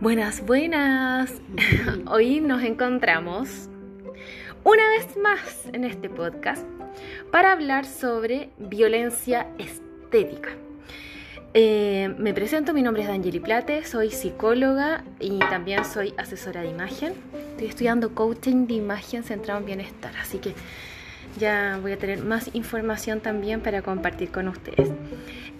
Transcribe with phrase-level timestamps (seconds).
[0.00, 1.42] Buenas, buenas.
[2.06, 3.68] Hoy nos encontramos
[4.64, 6.64] una vez más en este podcast
[7.30, 10.48] para hablar sobre violencia estética.
[11.52, 16.68] Eh, me presento, mi nombre es Dangeli Plate, soy psicóloga y también soy asesora de
[16.70, 17.12] imagen.
[17.50, 20.54] Estoy estudiando coaching de imagen centrado en bienestar, así que
[21.38, 24.90] ya voy a tener más información también para compartir con ustedes.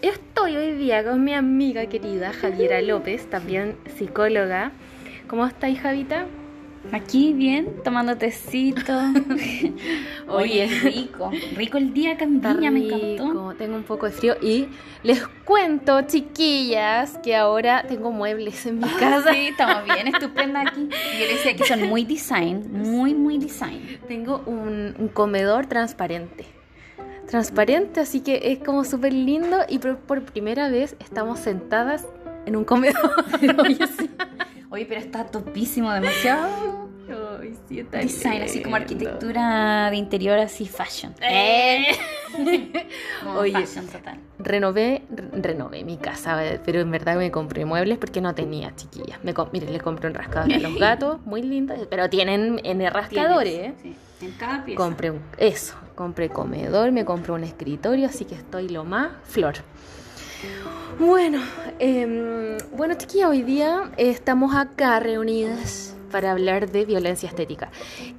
[0.02, 4.72] Estoy hoy día con mi amiga querida Javiera López, también psicóloga.
[5.28, 6.26] ¿Cómo estáis, Javita?
[6.92, 8.92] Aquí bien, tomando tecito.
[10.28, 13.54] Oye, rico, rico el día Campiña, me encantó.
[13.56, 14.66] Tengo un poco de frío y
[15.02, 19.32] les cuento, chiquillas, que ahora tengo muebles en mi ah, casa.
[19.32, 20.88] Sí, estamos bien, estupenda aquí.
[21.20, 24.00] Yo decía que son muy design, muy, muy design.
[24.08, 26.46] Tengo un, comedor transparente.
[27.28, 32.06] Transparente, así que es como súper lindo y por, por primera vez estamos sentadas
[32.50, 33.24] en un comedor.
[33.62, 34.10] Oye, sí.
[34.70, 36.88] Oye, pero está topísimo, demasiado.
[37.40, 41.14] Ay, sí, está Design, así como arquitectura de interior, así fashion.
[41.20, 41.86] Eh.
[43.36, 44.20] Oye, fashion total.
[44.38, 49.22] Renové, renové mi casa, pero en verdad me compré muebles porque no tenía chiquillas.
[49.24, 52.92] Me, miren, les compré un rascador a los gatos, muy lindo, pero tienen en el
[52.92, 53.74] rascadores, ¿eh?
[53.82, 54.76] Sí, en cada pieza.
[54.80, 59.54] Compré un, eso, compré comedor, me compré un escritorio, así que estoy lo más flor.
[60.98, 61.40] Bueno,
[61.78, 67.70] eh, bueno chiquilla, hoy día estamos acá reunidas para hablar de violencia estética.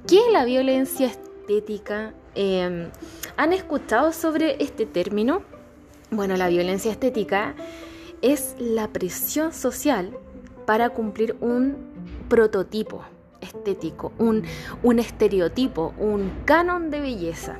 [0.06, 2.12] ¿Qué es la violencia estética?
[2.34, 2.90] Em,
[3.36, 5.42] ¿Han escuchado sobre este término?
[6.10, 7.54] Bueno, la violencia estética
[8.20, 10.16] es la presión social
[10.66, 11.76] para cumplir un
[12.28, 13.04] prototipo
[13.40, 14.44] estético, un,
[14.82, 17.56] un estereotipo, un canon de belleza.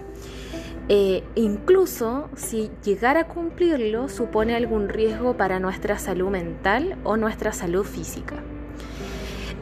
[0.88, 7.52] Eh, incluso si llegara a cumplirlo supone algún riesgo para nuestra salud mental o nuestra
[7.52, 8.36] salud física.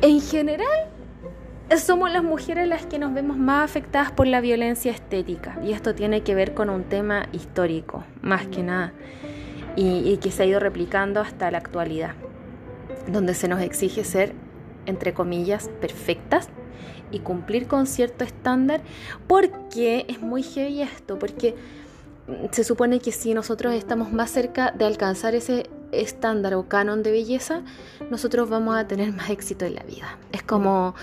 [0.01, 0.89] En general,
[1.79, 5.95] somos las mujeres las que nos vemos más afectadas por la violencia estética y esto
[5.95, 8.93] tiene que ver con un tema histórico, más que nada,
[9.77, 12.15] y que se ha ido replicando hasta la actualidad,
[13.07, 14.35] donde se nos exige ser,
[14.87, 16.49] entre comillas, perfectas
[17.11, 18.81] y cumplir con cierto estándar,
[19.27, 21.55] porque es muy heavy esto, porque
[22.51, 27.11] se supone que si nosotros estamos más cerca de alcanzar ese estándar o canon de
[27.11, 27.63] belleza,
[28.11, 30.19] nosotros vamos a tener más éxito en la vida.
[30.33, 30.95] Es como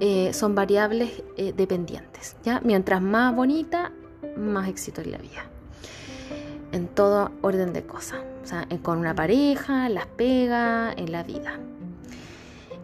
[0.00, 2.36] eh, son variables eh, dependientes.
[2.42, 2.60] ¿ya?
[2.64, 3.92] Mientras más bonita,
[4.36, 5.44] más éxito en la vida.
[6.72, 8.20] En todo orden de cosas.
[8.42, 11.58] O sea, con una pareja, las pegas, en la vida.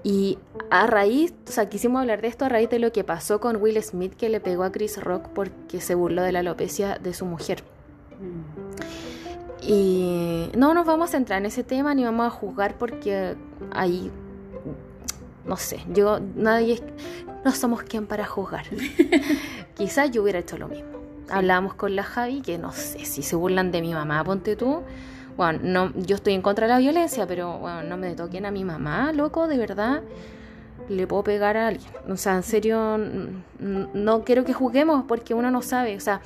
[0.03, 0.39] Y
[0.71, 3.57] a raíz, o sea, quisimos hablar de esto a raíz de lo que pasó con
[3.57, 7.13] Will Smith que le pegó a Chris Rock porque se burló de la alopecia de
[7.13, 7.63] su mujer.
[9.61, 13.37] Y no nos vamos a entrar en ese tema ni vamos a juzgar porque
[13.73, 14.11] ahí,
[15.45, 16.81] no sé, yo, nadie,
[17.45, 18.65] no somos quien para juzgar.
[19.77, 20.99] Quizás yo hubiera hecho lo mismo.
[21.29, 24.83] Hablábamos con la Javi que no sé si se burlan de mi mamá, ponte tú
[25.41, 28.51] bueno, no, yo estoy en contra de la violencia, pero bueno, no me toquen a
[28.51, 30.03] mi mamá, loco, de verdad.
[30.91, 31.91] Le puedo pegar a alguien.
[32.11, 32.99] O sea, en serio,
[33.59, 35.97] no quiero que juguemos porque uno no sabe.
[35.97, 36.21] O sea,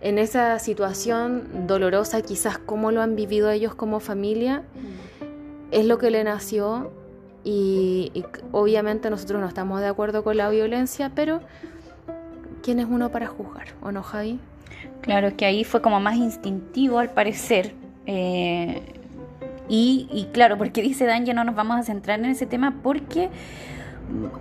[0.00, 4.62] en esa situación dolorosa, quizás cómo lo han vivido ellos como familia,
[5.72, 6.92] es lo que le nació.
[7.42, 11.40] Y, y obviamente nosotros no estamos de acuerdo con la violencia, pero
[12.62, 13.66] ¿quién es uno para juzgar?
[13.82, 14.38] ¿O no, Javi?
[15.00, 17.74] Claro, que ahí fue como más instintivo al parecer
[18.08, 18.80] eh,
[19.68, 23.28] y, claro, porque dice Dan, no nos vamos a centrar en ese tema porque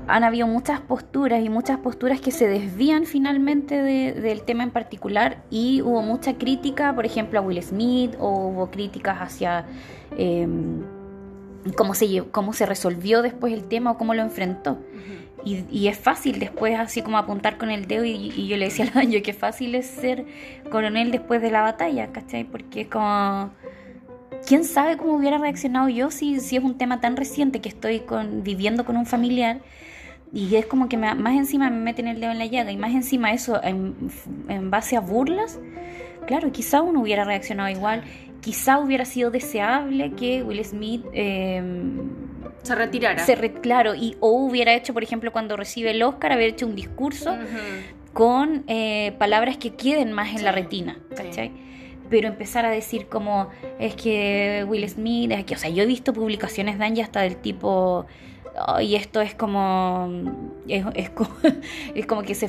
[0.07, 5.44] han habido muchas posturas y muchas posturas que se desvían finalmente del tema en particular
[5.50, 9.66] y hubo mucha crítica, por ejemplo, a Will Smith o hubo críticas hacia
[10.17, 10.83] em,
[11.75, 14.77] cómo, se, cómo se resolvió después el tema o cómo lo enfrentó.
[15.43, 18.91] Y, es fácil después así como apuntar con el dedo y, yo le decía a
[18.95, 20.25] Danjo que fácil es ser
[20.69, 22.44] coronel después de la batalla, ¿cachai?
[22.44, 23.51] Porque es como
[24.45, 28.01] quién sabe cómo hubiera reaccionado yo si, si es un tema tan reciente que estoy
[28.01, 29.62] con, viviendo con un familiar
[30.33, 32.91] y es como que más encima me meten el dedo en la llaga y más
[32.94, 34.12] encima eso en,
[34.69, 35.59] base a burlas,
[36.27, 38.03] claro, quizá uno hubiera reaccionado igual,
[38.41, 41.03] quizá hubiera sido deseable que Will Smith...
[41.13, 42.09] Em,
[42.62, 43.25] se retirara.
[43.25, 46.75] Se claro, y, o hubiera hecho, por ejemplo, cuando recibe el Oscar, haber hecho un
[46.75, 47.35] discurso
[48.13, 51.51] con eh, palabras que queden más en la retina, ¿cachai?
[52.09, 55.85] pero empezar a decir como es que Will Smith, es que, o sea, yo he
[55.85, 58.06] visto publicaciones de Angie hasta del tipo,
[58.81, 60.09] y esto es como,
[60.68, 61.09] es,
[62.07, 62.48] como, que se,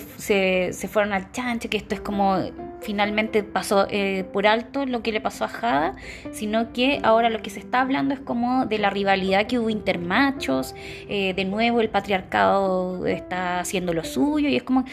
[0.72, 2.36] se, fueron al chancho, que esto es como
[2.80, 5.96] finalmente pasó eh, por alto lo que le pasó a Jada,
[6.32, 9.70] sino que ahora lo que se está hablando es como de la rivalidad que hubo
[9.70, 10.74] intermachos,
[11.08, 14.84] eh, de nuevo el patriarcado está haciendo lo suyo y es como,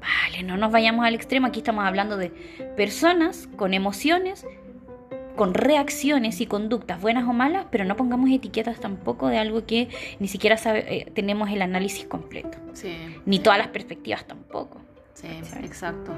[0.00, 2.30] vale, no nos vayamos al extremo, aquí estamos hablando de
[2.76, 4.46] personas con emociones
[5.36, 9.88] con reacciones y conductas buenas o malas, pero no pongamos etiquetas tampoco de algo que
[10.20, 12.58] ni siquiera eh, tenemos el análisis completo.
[13.26, 14.80] Ni todas las perspectivas tampoco.
[15.14, 15.28] Sí,
[15.62, 16.12] exacto.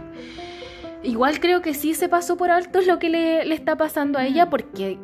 [1.03, 4.51] Igual creo que sí se pasó por alto lo que le, está pasando a ella,
[4.51, 4.99] porque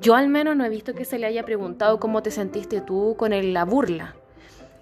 [0.00, 3.16] yo al menos no he visto que se le haya preguntado cómo te sentiste tú
[3.18, 4.14] con la burla.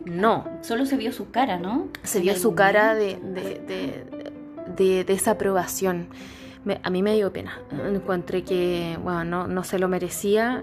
[0.04, 0.44] No.
[0.62, 1.88] Solo se vio su cara, ¿no?
[2.02, 4.04] Se vio su cara de, de,
[4.76, 6.08] de, desaprobación.
[6.82, 7.58] A mí me dio pena.
[7.86, 10.62] Encontré que, bueno, no, no se lo merecía.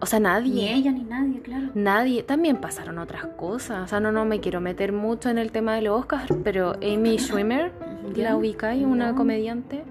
[0.00, 0.52] O sea, nadie.
[0.52, 1.68] Ni ella ni nadie, claro.
[1.74, 2.22] Nadie.
[2.22, 3.84] También pasaron otras cosas.
[3.84, 6.74] O sea, no, no me quiero meter mucho en el tema de los Oscars, pero
[6.82, 7.72] Amy Schwimmer
[8.16, 8.84] ¿La ubicáis?
[8.84, 9.84] Una comediante.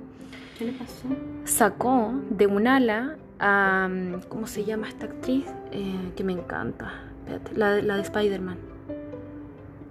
[0.57, 1.07] ¿Qué le pasó?
[1.45, 3.89] Sacó de un ala a.
[4.29, 5.45] ¿Cómo se llama esta actriz?
[5.71, 6.91] Eh, que me encanta.
[7.55, 8.57] la, la de Spider-Man.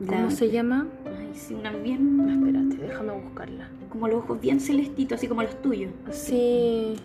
[0.07, 0.87] ¿Cómo se llama?
[1.07, 2.21] Ay, sí, una bien.
[2.31, 3.69] espérate, déjame buscarla.
[3.91, 5.93] Como los ojos bien celestitos, así como los tuyos.
[6.11, 6.97] Sí.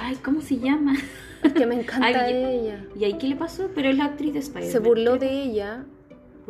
[0.00, 0.94] Ay, ¿cómo se llama?
[1.42, 2.86] Es que me encanta ella.
[2.94, 3.70] ¿Y ahí qué le pasó?
[3.74, 4.72] Pero es la actriz de Spider-Man.
[4.72, 5.84] Se burló de ella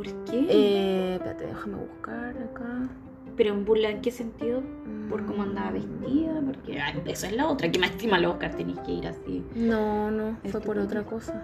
[0.01, 0.47] ¿Por qué?
[0.49, 2.89] Eh, espérate, déjame buscar acá.
[3.37, 4.63] ¿Pero en burla en qué sentido?
[5.11, 6.41] ¿Por cómo andaba vestida?
[6.43, 7.71] Porque ay, eso es la otra.
[7.71, 8.55] ¿Qué más estima el Oscar?
[8.55, 9.45] Tenéis que ir así.
[9.55, 11.43] No, no, fue por otra cosa.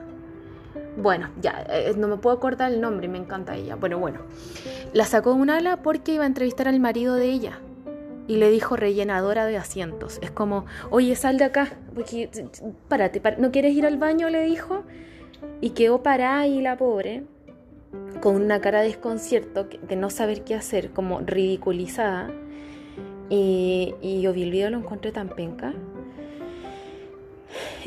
[0.96, 3.76] Bueno, ya, eh, no me puedo acordar el nombre, me encanta ella.
[3.76, 4.20] Bueno, bueno.
[4.93, 7.60] La sacó de un ala porque iba a entrevistar al marido de ella.
[8.28, 10.19] Y le dijo rellenadora de asientos.
[10.22, 11.69] Es como, oye, sal de acá.
[11.94, 12.31] Porque,
[12.88, 14.31] párate, ¿no quieres ir al baño?
[14.31, 14.84] Le dijo.
[15.60, 17.25] Y quedó parada ahí la pobre
[18.20, 22.31] con una cara de desconcierto, de no saber qué hacer, como ridiculizada.
[23.28, 25.75] Y, el video, lo encontré tan penca.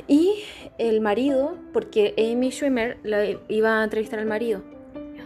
[0.07, 0.43] Y
[0.77, 2.97] el marido, porque Amy Schwimmer
[3.47, 4.61] iba a entrevistar al marido.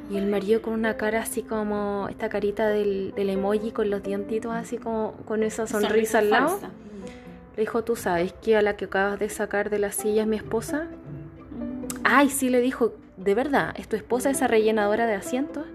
[0.10, 4.52] Y el marido con una cara así como esta carita del, emoji con los dientitos
[4.54, 6.60] así como con esa sonrisa, al lado.
[7.56, 10.28] Le dijo, ¿tú sabes que a la que acabas de sacar de la silla es
[10.28, 10.86] mi esposa?
[10.86, 12.02] Mm.
[12.04, 15.66] Ay, sí, le dijo, ¿de verdad es tu esposa esa rellenadora de asientos?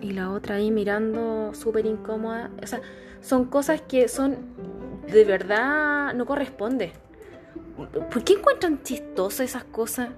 [0.00, 2.50] Y la otra ahí mirando súper incómoda.
[2.62, 2.80] O sea,
[3.20, 4.36] son cosas que son
[5.12, 6.92] de verdad no corresponde.
[7.76, 10.10] ¿Por qué encuentran chistosas esas cosas?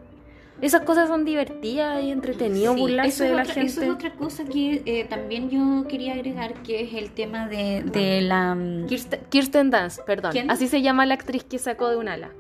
[0.61, 3.67] Esas cosas son divertidas y entretenidas burlarse de la gente.
[3.67, 8.21] Eso es otra cosa que eh, también yo quería agregar, que es el tema de,
[8.23, 8.55] la...
[8.55, 8.87] Mm,
[9.29, 10.33] Kirsten, Dance, perdón.
[10.49, 12.31] Así se llama la actriz que sacó de un ala.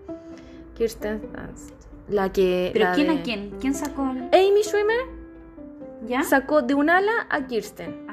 [0.76, 1.74] Kirsten Dance.
[2.08, 2.70] La que.
[2.72, 3.54] ¿Pero quién a quién?
[3.60, 4.02] ¿Quién sacó?
[4.02, 5.22] Amy Schwimmer.
[6.06, 6.22] ¿Ya?
[6.22, 8.06] Sacó de un ala a Kirsten.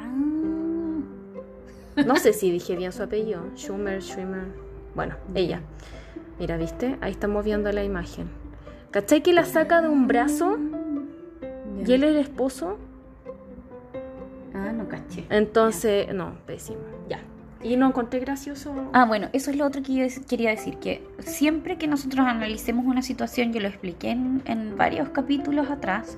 [2.05, 3.41] No sé si dije bien su apellido.
[3.55, 4.47] Schumer, Schwimmer.
[4.95, 5.61] Bueno, ella.
[6.39, 6.97] Mira, ¿viste?
[7.01, 8.29] Ahí estamos viendo la imagen.
[8.91, 10.57] ¿Cachai que la saca de un brazo?
[11.85, 12.77] ¿Y él es el esposo?
[14.53, 15.25] Ah, no caché.
[15.29, 16.79] Entonces, no, pésimo.
[17.07, 17.19] Ya.
[17.61, 18.73] Y no encontré gracioso.
[18.93, 22.85] Ah, bueno, eso es lo otro que yo quería decir, que siempre que nosotros analicemos
[22.85, 26.17] una situación, yo lo expliqué en, varios capítulos atrás,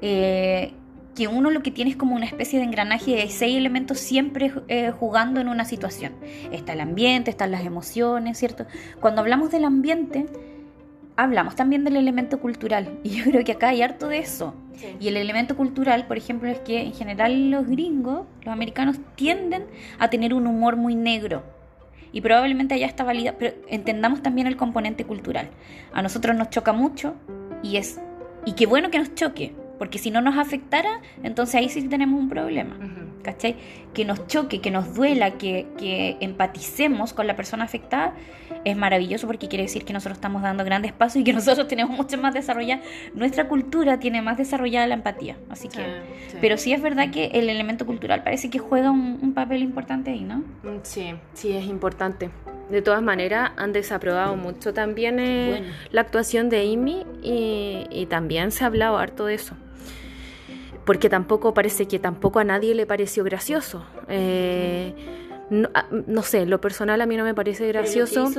[0.00, 0.72] eh,
[1.16, 4.52] que uno lo que tiene es como una especie de engranaje de seis elementos siempre
[4.68, 6.12] eh, jugando en una situación.
[6.52, 8.66] Está el ambiente, están las emociones, ¿cierto?
[9.00, 10.26] Cuando hablamos del ambiente,
[11.16, 12.98] hablamos también del elemento cultural.
[13.02, 14.54] Y yo creo que acá hay harto de eso.
[15.00, 19.64] Y el elemento cultural, por ejemplo, es que en general los gringos, los americanos, tienden
[19.98, 21.42] a tener un humor muy negro.
[22.12, 25.48] Y probablemente allá está válida, pero entendamos también el componente cultural.
[25.94, 27.14] A nosotros nos choca mucho
[27.62, 28.00] y es
[28.44, 32.18] y qué bueno que nos choque, porque si no nos afectara, entonces ahí sí tenemos
[32.20, 32.76] un problema.
[33.22, 33.56] ¿Cachai?
[33.92, 38.14] Que nos choque, que nos duela, que, que, empaticemos con la persona afectada,
[38.64, 41.96] es maravilloso porque quiere decir que nosotros estamos dando grandes pasos y que nosotros tenemos
[41.96, 42.82] mucho más desarrollada,
[43.14, 45.36] nuestra cultura tiene más desarrollada la empatía.
[45.50, 45.84] Así que,
[46.40, 50.20] pero sí es verdad que el elemento cultural parece que juega un, papel importante ahí,
[50.20, 50.38] ¿no?
[50.38, 52.30] Mm, sí, sí es importante.
[52.70, 58.50] De todas maneras, han desaprobado mucho también eh, la actuación de Amy y, y también
[58.50, 59.56] se ha hablado harto de eso
[60.86, 63.84] porque tampoco parece que tampoco a nadie le pareció gracioso.
[64.08, 64.94] Eh,
[65.74, 68.30] ah, no, sé, lo personal a mí no me parece gracioso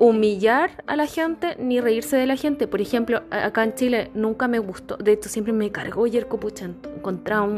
[0.00, 2.66] humillar a la gente ni reírse de la gente.
[2.66, 6.66] Por ejemplo, acá en Chile nunca me gustó, de hecho siempre me cargó Yerko Pucha,
[6.66, 7.48] encontraba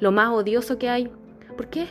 [0.00, 1.08] lo más odioso que hay.
[1.56, 1.86] ¿Por qué?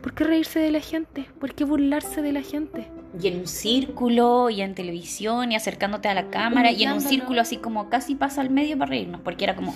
[0.00, 1.26] ¿Por qué reírse de la gente?
[1.38, 2.88] ¿Por qué burlarse de la gente?
[3.20, 7.00] Y en un círculo, y en televisión, y acercándote a la cámara, y en un
[7.02, 9.74] círculo así como casi pasa al medio para reírnos, porque era como,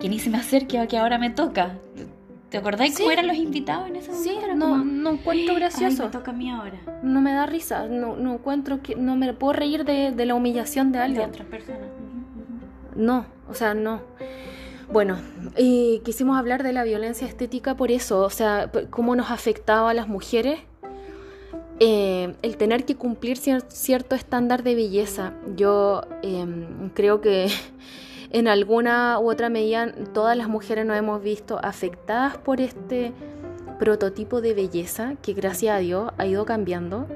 [0.00, 1.76] que ni se me acerque a que ahora me toca.
[2.48, 3.02] ¿Te acordáis Sí.
[3.02, 4.44] cómo eran los invitados en ese Sí, momento?
[4.46, 6.04] Era no, como, no encuentro "Ay, gracioso.
[6.04, 6.80] me toca a mí ahora.
[7.04, 10.34] No me da risa, no, no encuentro que, no me puedo reír de, de la
[10.34, 11.28] humillación de De alguien.
[11.30, 11.82] otras personas.
[12.96, 14.00] No, o sea, no.
[14.92, 15.18] Bueno,
[15.54, 19.94] eh, quisimos hablar de la violencia estética por eso, o sea, cómo nos afectaba a
[19.94, 20.58] las mujeres
[21.78, 25.32] eh, el tener que cumplir cier- cierto estándar de belleza.
[25.56, 27.46] Yo em, creo que
[28.30, 33.12] en alguna u otra medida todas las mujeres nos hemos visto afectadas por este
[33.78, 37.06] prototipo de belleza que gracias a Dios ha ido cambiando.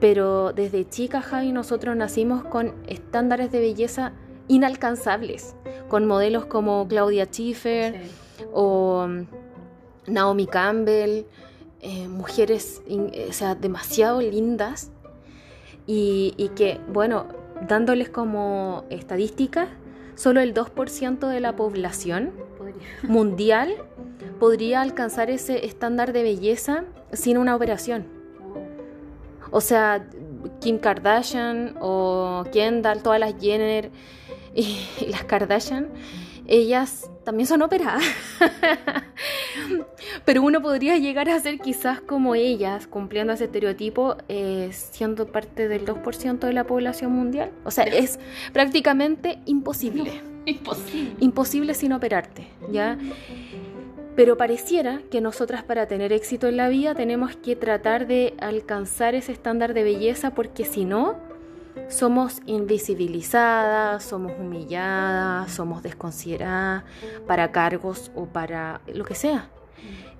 [0.00, 4.12] Pero desde chica, Javi, nosotros nacimos con estándares de belleza
[4.48, 5.54] inalcanzables,
[5.88, 8.44] con modelos como Claudia Schiffer Sí.
[8.52, 11.24] o mm, Naomi Campbell,
[11.80, 14.90] eh, mujeres in- eh, o sea, demasiado lindas
[15.86, 17.26] y, y que, bueno,
[17.68, 19.68] dándoles como estadísticas,
[20.14, 22.32] solo el 2% de la población
[23.02, 23.74] mundial
[24.38, 28.06] podría alcanzar ese estándar de belleza sin una operación.
[29.50, 30.08] O sea,
[30.60, 33.90] Kim Kardashian o Kendall, todas las Jenner
[34.54, 34.78] y
[35.08, 35.88] las Kardashian,
[36.46, 38.04] ellas también son operadas.
[40.24, 45.68] Pero uno podría llegar a ser quizás como ellas, cumpliendo ese estereotipo, eh, siendo parte
[45.68, 47.50] del 2% de la población mundial.
[47.64, 48.18] O sea, es
[48.52, 50.20] prácticamente imposible.
[50.46, 51.16] Imposible.
[51.20, 52.98] Imposible sin operarte, ¿ya?
[54.14, 59.14] Pero pareciera que nosotras para tener éxito en la vida tenemos que tratar de alcanzar
[59.14, 61.16] ese estándar de belleza porque si no,
[61.88, 66.84] somos invisibilizadas, somos humilladas, somos desconsideradas
[67.26, 69.50] para cargos o para lo que sea.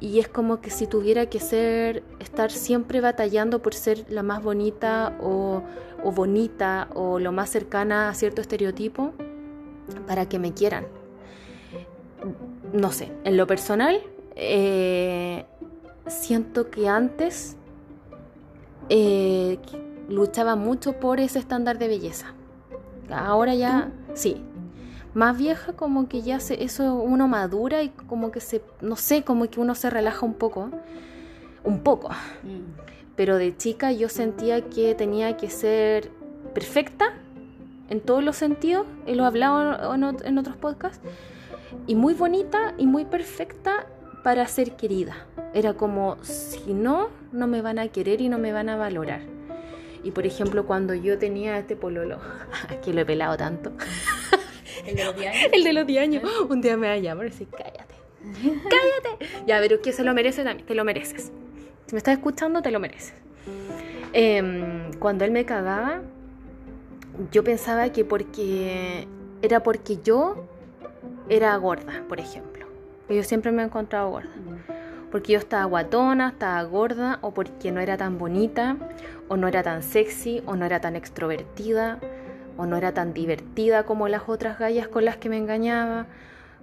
[0.01, 4.43] Y es como que si tuviera que ser, estar siempre batallando por ser la más
[4.43, 5.63] bonita o,
[6.15, 9.13] bonita o lo más cercana a cierto estereotipo
[10.07, 10.87] para que me quieran.
[12.73, 14.03] No sé, en lo personal,
[14.37, 15.47] eh,
[16.07, 17.57] siento que antes
[18.89, 19.59] eh,
[20.09, 22.35] luchaba mucho por ese estándar de belleza.
[23.11, 24.43] Ahora ya, sí.
[25.15, 29.23] Más vieja, como que ya se, eso uno madura y como que se, no sé,
[29.23, 30.71] como que uno se relaja un poco.
[31.63, 32.09] Un poco.
[32.43, 32.81] Mm.
[33.15, 36.11] Pero de chica yo sentía que tenía que ser
[36.53, 37.15] perfecta
[37.91, 41.01] en todos los sentidos, y lo he hablado en, ot- en otros podcasts,
[41.87, 43.87] y muy bonita y muy perfecta
[44.25, 45.15] para ser querida.
[45.53, 49.21] Era como, si no, no me van a querer y no me van a valorar.
[50.05, 52.19] Y por ejemplo, cuando yo tenía este pololo,
[52.85, 53.73] que lo he pelado tanto,
[54.87, 55.45] El de los diarios.
[55.53, 57.95] el de los 10 años, un día me va a llamar y decir, cállate,
[58.43, 59.45] cállate.
[59.47, 61.33] Ya, pero que se lo merece también, te lo mereces.
[61.87, 63.15] Si me estás escuchando, te lo mereces.
[64.13, 66.03] Em, cuando él me cagaba,
[67.33, 69.07] yo pensaba que porque
[69.43, 70.47] era porque yo
[71.29, 72.67] era gorda, por ejemplo.
[73.09, 74.31] Yo siempre me he encontrado gorda.
[75.14, 78.76] Porque yo estaba guatona, estaba gorda, o porque no era tan bonita,
[79.28, 82.00] o no era tan sexy, o no era tan extrovertida,
[82.56, 86.06] o no era tan divertida como las otras gallas con las que me engañaba,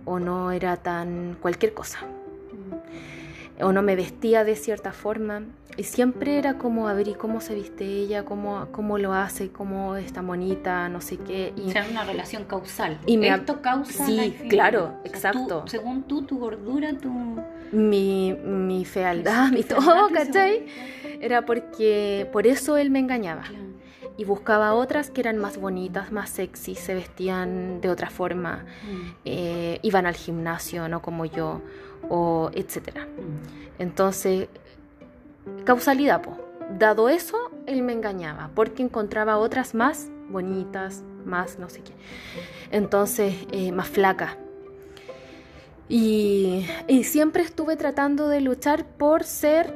[0.03, 1.99] o no era tan cualquier cosa,
[3.63, 5.43] o no me vestía de cierta forma.
[5.77, 8.25] Y siempre era como, a ver, ¿y cómo se viste ella?
[8.25, 9.49] ¿Cómo, cómo lo hace?
[9.51, 10.89] ¿Cómo está bonita?
[10.89, 11.53] No sé qué.
[11.55, 12.99] Y O sea, una relación causal.
[13.05, 14.05] Y me- Esto causa.
[14.05, 15.61] Sí, claro, O sea, exacto.
[15.63, 17.09] tú- según tú, tu gordura, tu.
[17.71, 20.65] mi, mi fealdad, mi todo, ¿cachai?
[21.21, 23.43] Era porque por eso él me engañaba.
[23.43, 23.71] Claro.
[24.17, 29.11] Y buscaba otras que eran más bonitas, más sexy, se vestían de otra forma, Mm,
[29.23, 31.61] eh, iban al gimnasio, no como yo,
[32.11, 33.07] o etcétera.
[33.79, 34.49] Entonces,
[35.63, 36.37] causalidad, po.
[36.77, 41.93] Dado eso, él me engañaba, porque encontraba otras más bonitas, más no sé qué.
[42.71, 44.37] Entonces, eh, más flaca.
[45.89, 49.73] Y, y siempre estuve tratando de luchar por ser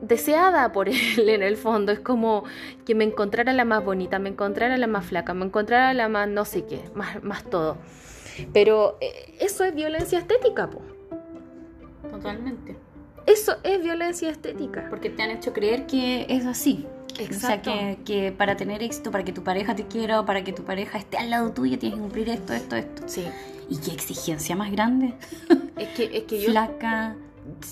[0.00, 1.92] deseada por él en el fondo.
[1.92, 2.44] Es como
[2.86, 6.28] que me encontrara la más bonita, me encontrara la más flaca, me encontrara la más
[6.28, 7.76] no sé qué, más, más todo.
[8.52, 10.80] Pero eh, eso es violencia estética, po.
[12.18, 12.76] Totalmente.
[13.26, 14.86] Eso es violencia estética.
[14.88, 16.86] Porque te han hecho creer que es así.
[17.18, 17.70] Exacto.
[17.70, 20.44] O sea, que, que para tener éxito, para que tu pareja te quiera o para
[20.44, 23.02] que tu pareja esté al lado tuyo, tienes que cumplir esto, esto, esto.
[23.06, 23.24] Sí.
[23.68, 25.14] ¿Y qué exigencia más grande?
[25.76, 26.50] Es que, es que yo...
[26.50, 27.14] Flaca,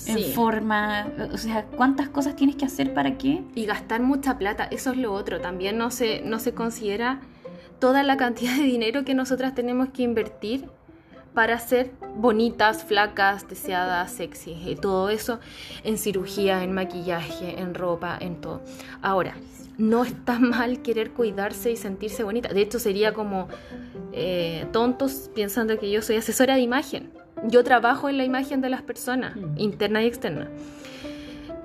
[0.07, 0.31] en Sí.
[0.33, 1.07] forma.
[1.33, 3.43] O sea, ¿cuántas cosas tienes que hacer para qué?
[3.53, 5.39] Y gastar mucha plata, eso es lo otro.
[5.41, 7.19] También no se, no se considera
[7.79, 10.69] toda la cantidad de dinero que nosotras tenemos que invertir
[11.37, 14.57] para ser bonitas, flacas, deseadas, sexy.
[14.65, 15.39] Y todo eso
[15.83, 18.61] en cirugía, en maquillaje, en ropa, en todo.
[19.03, 19.35] Ahora,
[19.77, 22.49] no está mal querer cuidarse y sentirse bonita.
[22.51, 23.49] De hecho, sería como
[24.13, 27.11] eh, tontos pensando que yo soy asesora de imagen.
[27.43, 29.59] yo trabajo en la imagen de las personas, Mm.
[29.59, 30.47] interna y externa.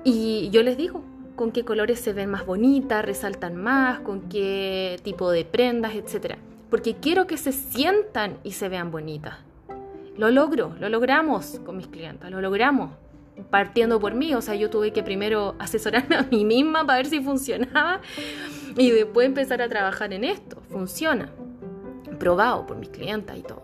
[0.03, 1.03] Y yo les digo
[1.35, 6.35] con qué colores se ven más bonitas, resaltan más, con qué tipo de prendas, etc.
[6.69, 9.37] Porque quiero que se sientan y se vean bonitas.
[10.17, 12.91] Lo logro, lo logramos con mis clientes, lo logramos.
[13.49, 17.07] Partiendo por mí, o sea, yo tuve que primero asesorarme a mí misma para ver
[17.07, 17.99] si funcionaba
[18.77, 20.61] y después empezar a trabajar en esto.
[20.69, 21.29] Funciona.
[22.19, 23.63] Probado por mis clientas y todo.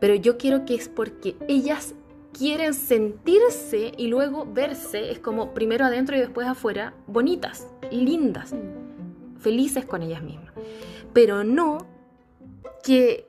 [0.00, 1.94] Pero yo quiero que es porque ellas
[2.32, 8.54] quieren sentirse y luego verse, es como primero adentro y después afuera, bonitas, lindas,
[9.40, 10.52] felices con ellas mismas.
[11.12, 11.78] Pero no
[12.84, 13.28] que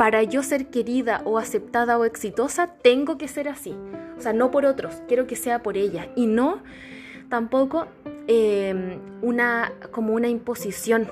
[0.00, 3.74] para yo ser querida o aceptada o exitosa tengo que ser así.
[4.16, 6.08] O sea, no por otros, quiero que sea por ellas.
[6.16, 6.62] Y no
[7.28, 7.86] tampoco
[8.26, 11.10] eh, una, como una imposición.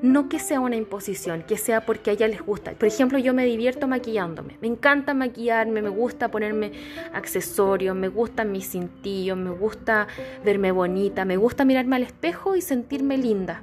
[0.00, 2.72] No que sea una imposición, que sea porque a ella les gusta.
[2.72, 4.56] Por ejemplo, yo me divierto maquillándome.
[4.62, 6.72] Me encanta maquillarme, me gusta ponerme
[7.12, 10.06] accesorios, me gustan mis cintillos, me gusta
[10.42, 13.60] verme bonita, me gusta mirarme al espejo y sentirme linda.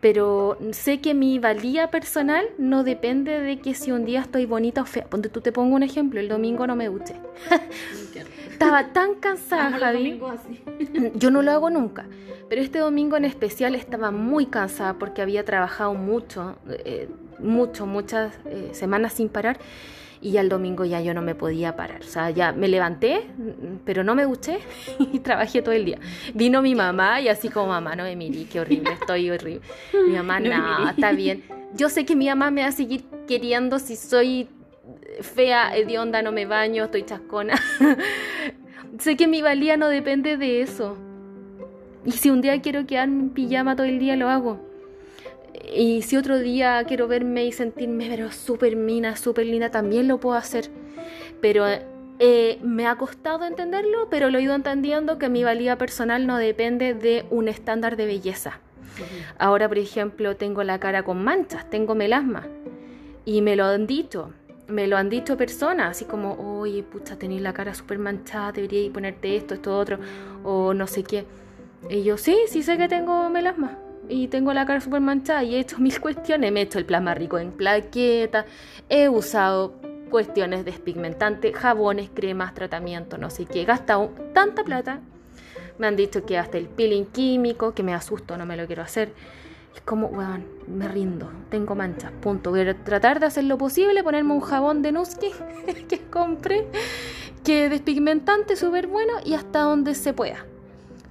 [0.00, 4.82] Pero sé que mi valía personal no depende de que si un día estoy bonita
[4.82, 5.04] o fea.
[5.04, 7.16] Ponte tú te pongo un ejemplo, el domingo no me duché.
[8.50, 10.20] Estaba tan cansada, Javi.
[11.14, 12.06] Yo no lo hago nunca,
[12.48, 18.38] pero este domingo en especial estaba muy cansada porque había trabajado mucho, eh, mucho, muchas
[18.46, 19.58] eh, semanas sin parar
[20.22, 22.00] y ya el domingo ya yo no me podía parar.
[22.02, 23.26] O sea, ya me levanté,
[23.84, 24.58] pero no me duché
[25.12, 25.98] y trabajé todo el día.
[26.34, 29.62] Vino mi mamá y así como mamá, no me miré, qué horrible, estoy horrible.
[30.06, 30.90] Mi mamá, No me no, miré".
[30.90, 31.44] está bien.
[31.74, 34.48] Yo sé que mi mamá me va a seguir queriendo si soy
[35.20, 37.54] fea, hedionda, no me baño, estoy chascona.
[38.98, 40.96] sé que mi valía no depende de eso.
[42.04, 44.69] Y si un día quiero quedarme en pijama todo el día, lo hago.
[45.74, 50.18] Y si otro día quiero verme y sentirme pero súper mina, súper linda, también lo
[50.18, 50.70] puedo hacer.
[51.40, 51.64] Pero
[52.18, 56.36] eh, me ha costado entenderlo, pero lo he ido entendiendo que mi valía personal no
[56.36, 58.60] depende de un estándar de belleza.
[59.38, 62.46] Ahora, por ejemplo, tengo la cara con manchas, tengo melasma.
[63.24, 64.32] Y me lo han dicho,
[64.68, 68.90] me lo han dicho personas, así como, oye, pucha, tenéis la cara súper manchada, deberíais
[68.90, 69.98] ponerte esto, esto, otro,
[70.44, 71.24] o no sé qué.
[71.88, 73.78] Y yo, sí, sí sé que tengo melasma.
[74.10, 76.50] Y tengo la cara súper manchada y he hecho mil cuestiones.
[76.50, 78.44] Me he hecho el plasma rico en plaqueta,
[78.88, 79.74] he usado
[80.10, 83.62] cuestiones despigmentantes, jabones, cremas, tratamiento, no sé qué.
[83.62, 85.00] He gastado tanta plata.
[85.78, 88.82] Me han dicho que hasta el peeling químico, que me asusto, no me lo quiero
[88.82, 89.14] hacer.
[89.74, 92.50] Es como, weón, me rindo, tengo manchas, punto.
[92.50, 95.30] Voy a tratar de hacer lo posible, ponerme un jabón de Nusky
[95.88, 96.66] que compré,
[97.44, 100.44] que es despigmentante, súper bueno y hasta donde se pueda.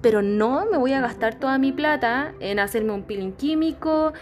[0.00, 4.12] Pero no me voy a gastar toda mi plata en hacerme un peeling químico,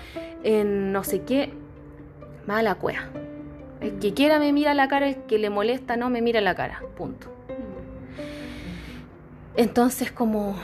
[0.43, 1.53] en no sé qué.
[2.47, 3.11] Mala cueva.
[3.81, 6.55] El que quiera me mira la cara, el que le molesta no me mira la
[6.55, 7.33] cara, punto.
[9.57, 10.57] Entonces como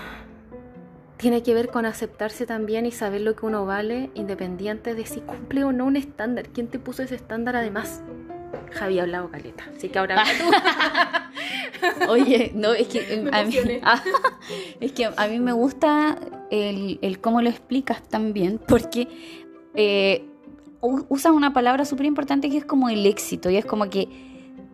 [1.16, 5.20] tiene que ver con aceptarse también y saber lo que uno vale independiente de si
[5.20, 6.48] cumple o no un estándar.
[6.48, 8.02] ¿Quién te puso ese estándar además?
[8.74, 10.22] Javi ha hablado caleta, así que ahora
[12.08, 13.56] Oye, no, es que Me a mí,
[14.80, 16.18] es que a mí me gusta
[16.50, 19.08] el, el cómo lo explicas también, porque
[19.74, 20.24] eh,
[20.80, 24.08] usas una palabra súper importante que es como el éxito, y es como que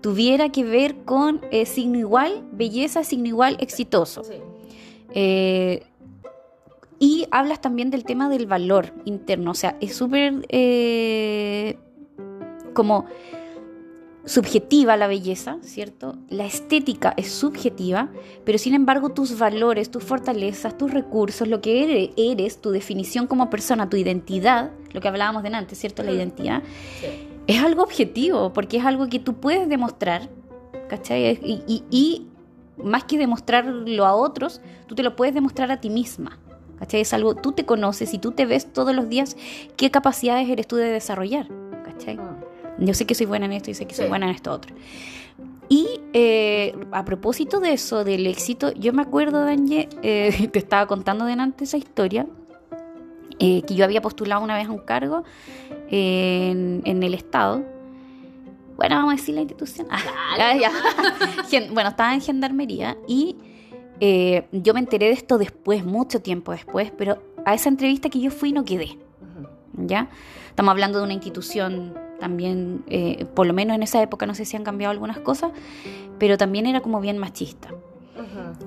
[0.01, 4.25] tuviera que ver con eh, signo igual, belleza, signo igual, exitoso.
[4.25, 4.35] Sí.
[5.15, 5.83] Eh,
[6.99, 11.79] y hablas también del tema del valor interno, o sea, es súper eh,
[12.75, 13.07] como
[14.31, 16.15] subjetiva la belleza, ¿cierto?
[16.29, 18.11] La estética es subjetiva,
[18.45, 23.27] pero sin embargo tus valores, tus fortalezas, tus recursos, lo que ere- eres, tu definición
[23.27, 26.05] como persona, tu identidad, lo que hablábamos de antes, ¿cierto?
[26.05, 26.15] La Mm.
[26.15, 26.63] identidad,
[27.01, 27.07] Sí.
[27.49, 30.29] es algo objetivo, porque es algo que tú puedes demostrar,
[30.89, 31.37] ¿cachai?
[31.43, 32.27] Y, y- y
[32.81, 36.39] más que demostrarlo a otros, tú te lo puedes demostrar a ti misma,
[36.79, 37.01] ¿cachai?
[37.01, 39.37] Es algo, tú te conoces y tú te ves todos los días
[39.77, 41.49] qué capacidades eres tú de desarrollar,
[41.85, 42.17] ¿cachai?
[42.81, 44.75] Yo sé que soy buena en esto y sé que soy buena en esto otro.
[45.69, 50.87] Y eh, a propósito de eso, del éxito, yo me acuerdo, Danje, eh, te estaba
[50.87, 52.27] contando delante esa historia,
[53.39, 55.23] eh, que yo había postulado una vez a un cargo
[55.91, 57.63] en, en el Estado.
[58.77, 59.87] Bueno, vamos a decir la institución.
[59.91, 60.01] Ah,
[60.39, 60.71] ya, ya.
[61.51, 63.37] Gen- bueno, estaba en gendarmería y
[64.53, 68.31] yo me enteré de esto después, mucho tiempo después, pero a esa entrevista que yo
[68.31, 68.99] fui no quedé.
[69.75, 70.09] ¿ya?
[70.49, 74.45] Estamos hablando de una institución también, eh, por lo menos en esa época, no sé
[74.45, 75.51] si han cambiado algunas cosas,
[76.19, 77.69] pero también era como bien machista.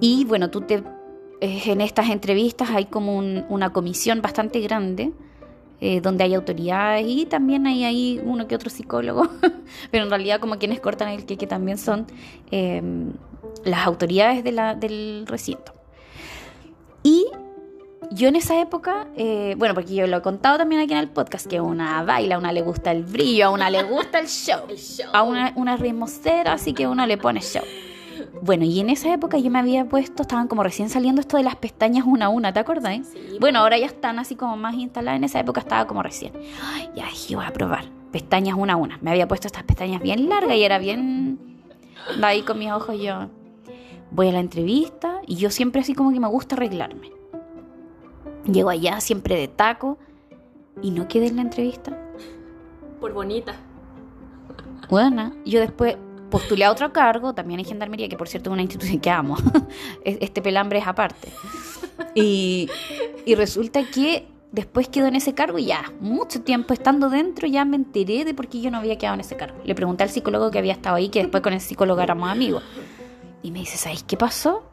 [0.01, 0.83] Y bueno, tú te,
[1.39, 5.11] eh, en estas entrevistas hay como un- una comisión bastante grande
[5.79, 9.27] eh, donde hay autoridades y también hay ahí uno que otro psicólogo,
[9.91, 12.05] pero en realidad como quienes cortan el que también son
[12.51, 13.11] em,
[13.65, 15.73] las autoridades de la, del recinto.
[17.03, 17.25] Y
[18.13, 21.09] yo en esa época, eh, bueno, porque yo lo he contado también aquí en el
[21.09, 24.27] podcast, que una baila, a una le gusta el brillo, a una le gusta el
[24.27, 24.61] show,
[25.13, 27.63] a una, una ritmosera, así que uno le pone show.
[28.41, 31.43] Bueno, y en esa época yo me había puesto, estaban como recién saliendo esto de
[31.43, 32.99] las pestañas una a una, ¿te acuerdas?
[33.39, 36.33] bueno, ahora ya están así como más instaladas, en esa época estaba como recién.
[36.61, 38.97] Ay, ya, yo voy a probar, pestañas una a una.
[39.01, 41.39] Me había puesto estas pestañas bien largas y era bien...
[42.21, 43.29] ahí con mis ojos yo
[44.11, 47.22] voy a la entrevista y yo siempre así como que me gusta arreglarme.
[48.45, 49.97] Llego allá siempre de taco
[50.81, 51.97] y no quedé en la entrevista.
[52.99, 53.55] Por bonita.
[54.89, 55.97] Bueno, yo después
[56.29, 59.37] postulé a otro cargo, también en Gendarmería, que por cierto es una institución que amo.
[60.03, 61.29] Este pelambre es aparte.
[62.15, 62.69] Y,
[63.25, 67.65] y resulta que después quedó en ese cargo y ya, mucho tiempo estando dentro, ya
[67.65, 69.57] me enteré de por qué yo no había quedado en ese cargo.
[69.63, 72.63] Le pregunté al psicólogo que había estado ahí, que después con el psicólogo éramos amigos.
[73.41, 74.63] Y me dice, ¿sabes qué pasó?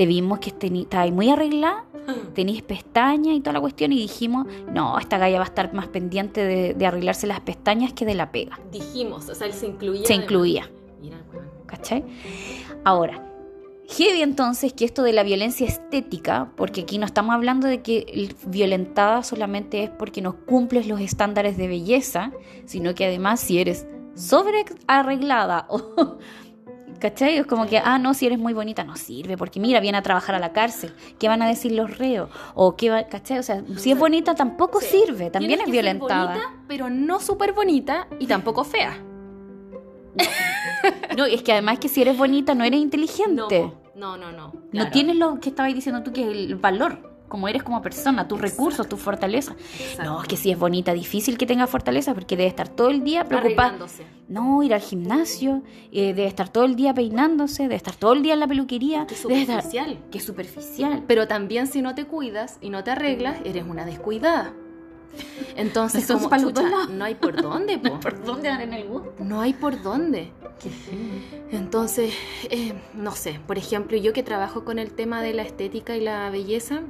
[0.00, 1.84] Te vimos que estabas muy arreglada,
[2.34, 5.88] tenías pestañas y toda la cuestión, y dijimos, no, esta galla va a estar más
[5.88, 8.58] pendiente de, arreglarse las pestañas que de la pega.
[8.72, 10.06] Dijimos, o sea, él se incluía.
[10.06, 10.70] Se incluía.
[11.02, 11.18] Mira,
[11.66, 12.02] ¿Cachai?
[12.82, 13.30] Ahora,
[13.90, 18.30] heavy entonces que esto de la violencia estética, porque aquí no estamos hablando de que
[18.46, 22.32] violentada solamente es porque no cumples los estándares de belleza,
[22.64, 26.16] sino que además si eres sobre arreglada o
[27.00, 27.38] ¿Cachai?
[27.38, 30.02] Es como que, ah, no, si eres muy bonita, no sirve, porque mira, viene a
[30.02, 30.92] trabajar a la cárcel.
[31.18, 32.28] ¿Qué van a decir los reos?
[32.54, 33.38] O qué va, ¿cachai?
[33.38, 36.34] O sea, si es bonita tampoco sirve, también es violentada.
[36.34, 38.98] bonita, pero no súper bonita y tampoco fea.
[41.16, 43.70] No, es que además que si eres bonita no eres inteligente.
[43.94, 44.52] No, no, no.
[44.72, 48.26] No tienes lo que estabas diciendo tú, que es el valor como eres como persona,
[48.26, 49.54] tus recursos, tus fortalezas.
[50.04, 53.04] No, es que si es bonita, difícil que tenga fortaleza porque debe estar todo el
[53.04, 53.78] día preocupada.
[54.28, 55.62] No, ir al gimnasio,
[55.92, 59.06] eh, debe estar todo el día peinándose, debe estar todo el día en la peluquería.
[59.06, 59.98] Qué superficial.
[60.10, 61.04] Qué superficial.
[61.06, 64.52] Pero también si no te cuidas y no te arreglas, eres una descuidada.
[65.56, 66.28] Entonces, como,
[66.90, 67.90] no hay por dónde, po.
[67.90, 69.14] No por dónde dar en el gusto.
[69.20, 70.32] No hay por dónde.
[71.50, 72.12] Entonces,
[72.50, 76.00] eh, no sé, por ejemplo, yo que trabajo con el tema de la estética y
[76.00, 76.82] la belleza,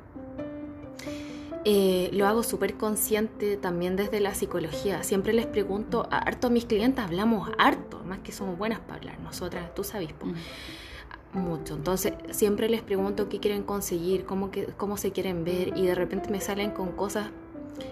[1.65, 5.03] eh, lo hago súper consciente también desde la psicología.
[5.03, 8.97] Siempre les pregunto, a harto a mis clientes hablamos harto, más que somos buenas para
[8.97, 11.39] hablar, nosotras, tú sabes, mm.
[11.39, 11.75] mucho.
[11.75, 15.95] Entonces, siempre les pregunto qué quieren conseguir, cómo, que, cómo se quieren ver, y de
[15.95, 17.29] repente me salen con cosas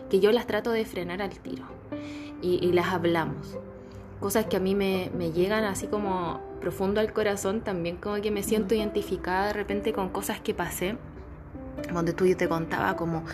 [0.09, 1.65] que yo las trato de frenar al tiro
[2.41, 3.59] y, las hablamos.
[4.21, 8.31] Cosas que a mí me, me llegan así como profundo al corazón, también como que
[8.31, 10.97] me siento identificada de repente con cosas que pasé
[11.93, 13.25] donde tú yo te contaba como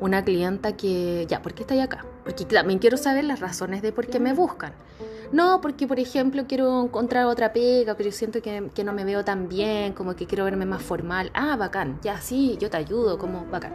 [0.00, 2.04] una clienta que, ya, ¿por qué estoy acá?
[2.24, 4.72] Porque también quiero saber las razones de por qué me buscan.
[5.32, 9.24] No, porque por ejemplo quiero encontrar otra pega, pero siento que, que, no me veo
[9.24, 11.30] tan bien, como que quiero verme más formal.
[11.32, 13.72] Ah, bacán, ya sí, yo te ayudo, como bacán.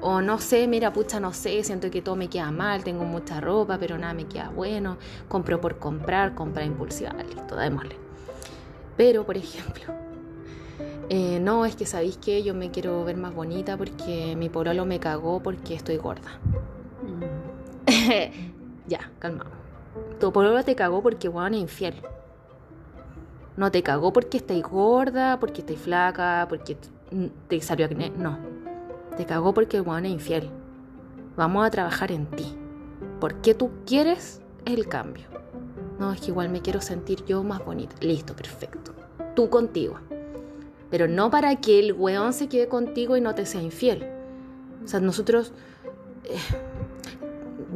[0.00, 3.40] O no sé, mira, pucha, no sé, siento que todo me queda mal, tengo mucha
[3.42, 4.96] ropa, pero nada me queda bueno.
[5.28, 7.96] Compro por comprar, compra impulsiva, listo, démosle.
[8.96, 10.05] Pero, por ejemplo,
[11.08, 14.84] eh, no, es que sabéis que yo me quiero ver más bonita porque mi pololo
[14.86, 16.40] me cagó porque estoy gorda.
[17.02, 18.88] Mm.
[18.88, 19.46] ya, calma.
[20.18, 21.94] Tu pololo te cagó porque weón es infiel.
[23.56, 26.76] No te cagó porque estáis gorda, porque estáis flaca, porque
[27.48, 28.10] te salió acné.
[28.10, 28.38] No.
[29.16, 30.50] Te cagó porque el weón es infiel.
[31.36, 32.56] Vamos a trabajar en ti.
[33.20, 35.26] Porque tú quieres el cambio.
[36.00, 37.94] No, es que igual me quiero sentir yo más bonita.
[38.00, 38.92] Listo, perfecto.
[39.34, 39.98] Tú contigo
[40.90, 44.06] pero no para que el weón se quede contigo y no te sea infiel.
[44.84, 45.52] O sea, nosotros...
[46.24, 46.38] Eh,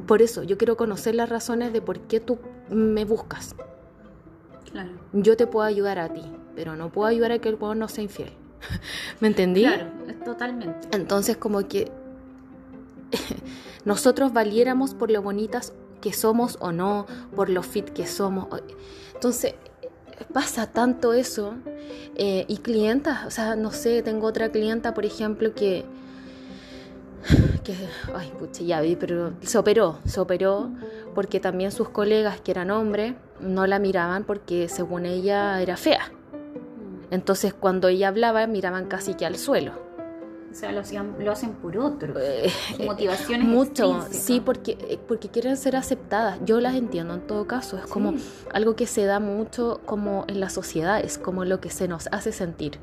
[0.06, 3.54] por eso, yo quiero conocer las razones de por qué tú me buscas.
[4.70, 4.90] Claro.
[5.12, 6.22] Yo te puedo ayudar a ti,
[6.54, 8.32] pero no puedo ayudar a que el weón no sea infiel.
[9.20, 9.62] ¿Me entendí?
[9.62, 9.90] Claro,
[10.24, 10.88] totalmente.
[10.92, 11.90] Entonces, como que
[13.84, 18.48] nosotros valiéramos por lo bonitas que somos o no, por lo fit que somos.
[19.14, 19.54] Entonces,
[20.32, 21.54] pasa tanto eso.
[22.16, 25.84] Eh, y clientas, o sea, no sé, tengo otra clienta, por ejemplo, que,
[27.64, 27.74] que,
[28.14, 30.70] ay, pucha, ya vi, pero se operó, se operó
[31.14, 36.12] porque también sus colegas, que eran hombres, no la miraban porque según ella era fea.
[37.10, 39.89] Entonces cuando ella hablaba, miraban casi que al suelo.
[40.50, 40.80] O sea, lo,
[41.30, 42.14] hacen por otro.
[42.18, 42.50] Eh,
[42.84, 43.46] motivaciones.
[43.46, 46.40] Mucho, sí, porque, eh, porque quieren ser aceptadas.
[46.44, 47.78] Yo las entiendo en todo caso.
[47.78, 48.14] Es como
[48.52, 52.08] algo que se da mucho como en la sociedad, es como lo que se nos
[52.08, 52.78] hace sentir.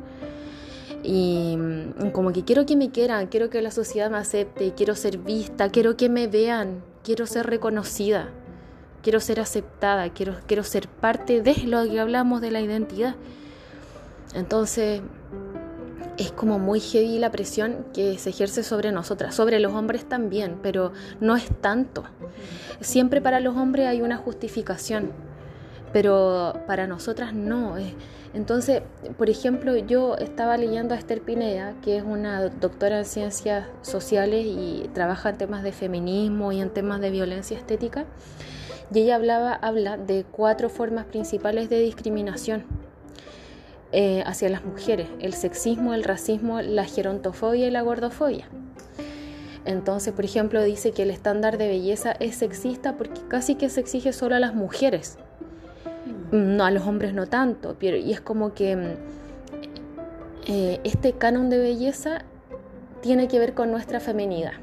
[1.03, 4.95] Y mm, como que quiero que me quieran, quiero que la sociedad me acepte, quiero
[4.95, 8.29] ser vista, quiero que me vean, quiero ser reconocida,
[9.03, 13.15] quiero ser aceptada, quiero, quiero ser parte de lo que hablamos de la identidad.
[14.33, 15.01] Entonces,
[16.17, 20.57] es como muy heavy la presión que se ejerce sobre nosotras, sobre los hombres también,
[20.61, 22.03] pero no es tanto.
[22.81, 25.11] Siempre para los hombres hay una justificación,
[25.93, 27.75] pero para nosotras no.
[28.33, 28.81] Entonces,
[29.17, 34.45] por ejemplo, yo estaba leyendo a Esther Pineda, que es una doctora en ciencias sociales
[34.45, 38.05] y trabaja en temas de feminismo y en temas de violencia estética,
[38.93, 42.63] y ella hablaba, habla de cuatro formas principales de discriminación
[43.91, 48.47] eh, hacia las mujeres, el sexismo, el racismo, la gerontofobia y la gordofobia.
[49.63, 53.79] Entonces, por ejemplo, dice que el estándar de belleza es sexista porque casi que se
[53.79, 55.17] exige solo a las mujeres,
[56.31, 58.87] no a los hombres no tanto, pero, y es como que mm,
[60.47, 62.25] eh, este canon de belleza
[63.01, 64.53] tiene que ver con nuestra feminidad.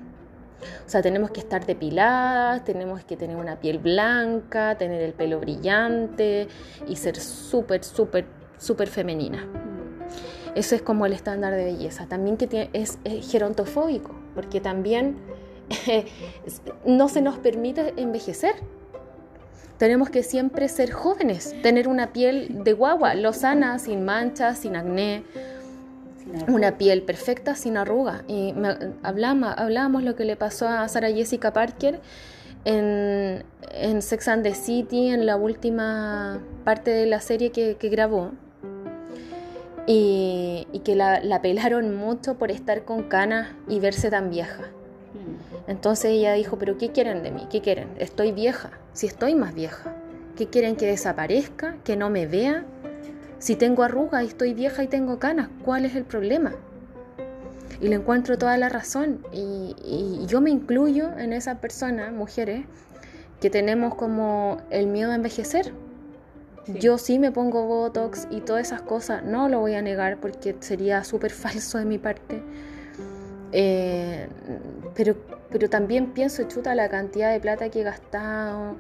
[0.87, 5.41] O sea, tenemos que estar depiladas, tenemos que tener una piel blanca, tener el pelo
[5.41, 6.49] brillante
[6.89, 8.25] y ser súper, súper
[8.59, 9.47] súper femenina.
[10.55, 12.07] Eso es como el estándar de belleza.
[12.07, 12.99] También que es,
[13.31, 15.17] gerontofóbico, porque también
[16.87, 18.55] no se nos permite envejecer.
[19.79, 25.25] Tenemos que siempre ser jóvenes, tener una piel de guagua, lozana, sin manchas, sin acné,
[26.47, 28.23] una piel perfecta, sin arruga.
[28.29, 28.55] Y
[29.03, 32.01] hablamos, lo que le pasó a Sara Jessica Parker
[32.65, 33.43] en,
[34.01, 38.31] Sex and the City, en la última parte de la serie que grabó
[39.87, 44.63] y, que la, la, pelaron mucho por estar con canas y verse tan vieja.
[45.13, 45.71] Mm.
[45.71, 47.47] Entonces ella dijo, pero ¿qué quieren de mí?
[47.51, 47.89] ¿Qué quieren?
[47.99, 49.95] Estoy vieja, si estoy más vieja.
[50.37, 51.77] ¿Qué quieren que desaparezca?
[51.85, 52.65] ¿Que no me vea?
[53.39, 56.55] Si tengo arrugas y estoy vieja y tengo canas, ¿cuál es el problema?
[57.81, 59.25] Y le encuentro toda la razón.
[59.33, 62.65] Y, y yo me incluyo en esas personas, mujeres,
[63.41, 65.73] que tenemos como el miedo a envejecer
[66.67, 70.57] yo sí me pongo Botox y todas esas cosas, no lo voy a negar porque
[70.61, 72.43] sería súper falso de mi parte.
[73.57, 74.27] Eh,
[74.97, 75.15] pero,
[75.51, 78.77] pero también pienso, chuta, la cantidad de plata que he gastado.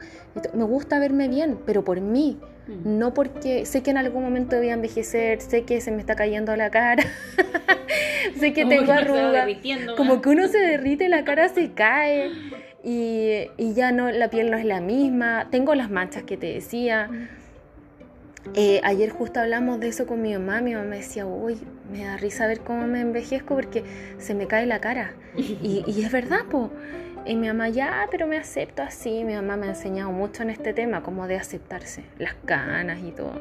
[0.52, 2.40] Me gusta verme bien, pero por mí.
[2.66, 2.98] Mm.
[2.98, 6.16] No porque sé que en algún momento voy a envejecer, sé que se me está
[6.16, 7.04] cayendo la cara,
[8.40, 9.46] sé que tengo arrugas.
[9.96, 12.30] Como que uno se derrite, la cara se cae
[12.82, 15.48] y, y, ya no, la piel no es la misma.
[15.50, 17.08] Tengo las manchas que te decía.
[17.08, 17.43] Mm.
[18.54, 21.58] Eh, ayer justo hablamos de eso con mi mamá, mi mamá me decía, uy,
[21.90, 23.82] me da risa ver cómo me envejezco porque
[24.18, 25.14] se me cae la cara.
[25.36, 26.70] Y, y es verdad, po.
[27.26, 29.24] Y mi mamá, ya, pero me acepto así.
[29.24, 33.12] Mi mamá me ha enseñado mucho en este tema, como de aceptarse, las canas y
[33.12, 33.40] todo.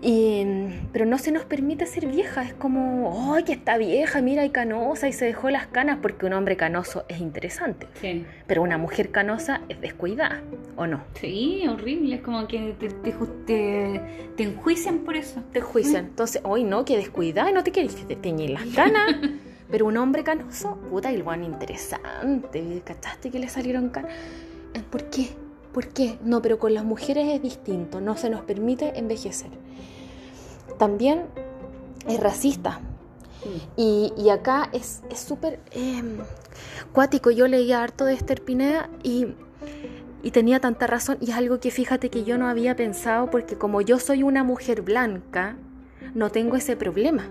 [0.00, 0.44] Y,
[0.92, 4.22] pero no se nos permite ser vieja, es como, ¡ay, que está vieja!
[4.22, 7.88] Mira, y canosa y se dejó las canas porque un hombre canoso es interesante.
[8.00, 8.24] Sí.
[8.46, 10.42] Pero una mujer canosa es descuidada,
[10.76, 11.02] ¿o no?
[11.14, 14.00] Sí, horrible, es como que te, te,
[14.36, 15.42] te, enjuician por eso.
[15.52, 16.06] Te enjuician.
[16.06, 19.16] Entonces, hoy no, que descuidada, no te quieres que te teñen las canas.
[19.70, 24.12] pero un hombre canoso, puta, el guan interesante, ¿cachaste que le salieron canas?
[24.90, 25.28] ¿Por qué?
[25.78, 26.18] ¿Por qué?
[26.24, 29.52] No, pero con las mujeres es distinto, no se nos permite envejecer.
[30.76, 31.26] También
[32.08, 32.80] es racista.
[33.76, 36.16] Y, acá es súper em,
[36.90, 37.30] cuático.
[37.30, 39.28] Yo leía harto de Esther Pineda y,
[40.24, 41.16] y tenía tanta razón.
[41.20, 44.42] Y es algo que fíjate que yo no había pensado porque como yo soy una
[44.42, 45.54] mujer blanca,
[46.12, 47.28] no tengo ese problema.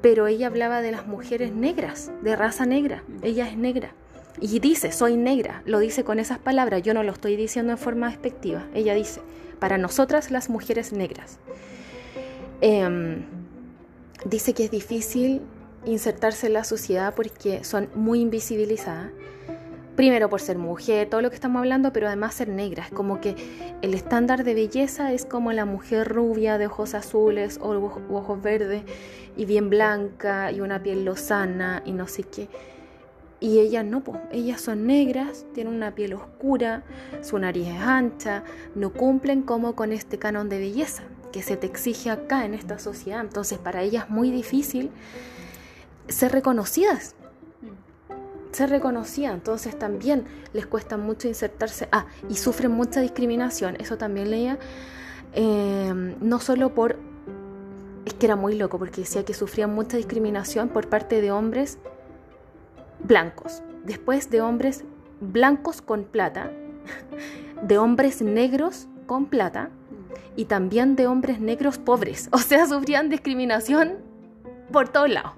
[0.00, 3.02] Pero ella hablaba de las mujeres negras, de raza negra.
[3.22, 3.94] Ella es negra.
[4.40, 7.78] Y dice, soy negra, lo dice con esas palabras, yo no lo estoy diciendo en
[7.78, 8.66] forma despectiva.
[8.74, 9.20] Ella dice,
[9.58, 11.38] para nosotras las mujeres negras.
[12.60, 13.24] Em,
[14.24, 15.42] dice que es difícil
[15.84, 19.10] insertarse en la sociedad porque son muy invisibilizadas.
[19.94, 22.84] Primero por ser mujer, todo lo que estamos hablando, pero además ser negra.
[22.84, 23.34] Es como que
[23.80, 27.70] el estándar de belleza es como la mujer rubia de ojos azules o
[28.10, 28.82] ojos verdes
[29.38, 32.48] y bien blanca y una piel lozana y no sé qué.
[33.46, 36.82] Y ellas no, pues, ellas son negras, tienen una piel oscura,
[37.22, 38.42] su nariz es ancha,
[38.74, 42.80] no cumplen como con este canon de belleza que se te exige acá en esta
[42.80, 43.20] sociedad.
[43.20, 44.90] Entonces para ellas es muy difícil
[46.08, 47.14] ser reconocidas.
[48.50, 51.88] Ser reconocidas, entonces también les cuesta mucho insertarse.
[51.92, 54.58] Ah, y sufren mucha discriminación, eso también leía.
[55.34, 56.96] Eh, no solo por.
[58.06, 61.78] Es que era muy loco porque decía que sufrían mucha discriminación por parte de hombres
[63.06, 64.84] blancos, después de hombres
[65.20, 66.50] blancos con plata,
[67.62, 69.70] de hombres negros con plata
[70.36, 72.28] y también de hombres negros pobres.
[72.32, 73.98] O sea, sufrían discriminación
[74.72, 75.32] por todos lados.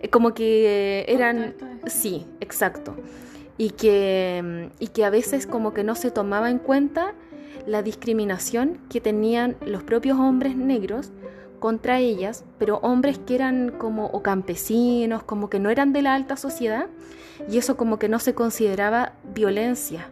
[0.00, 1.54] Eh, como que eran...
[1.86, 2.96] Sí, exacto.
[3.56, 7.14] Y que, y que a veces como que no se tomaba en cuenta
[7.66, 11.10] la discriminación que tenían los propios hombres negros
[11.58, 16.14] contra ellas, pero hombres que eran como o campesinos, como que no eran de la
[16.14, 16.86] alta sociedad,
[17.50, 20.08] y eso como que no se consideraba violencia.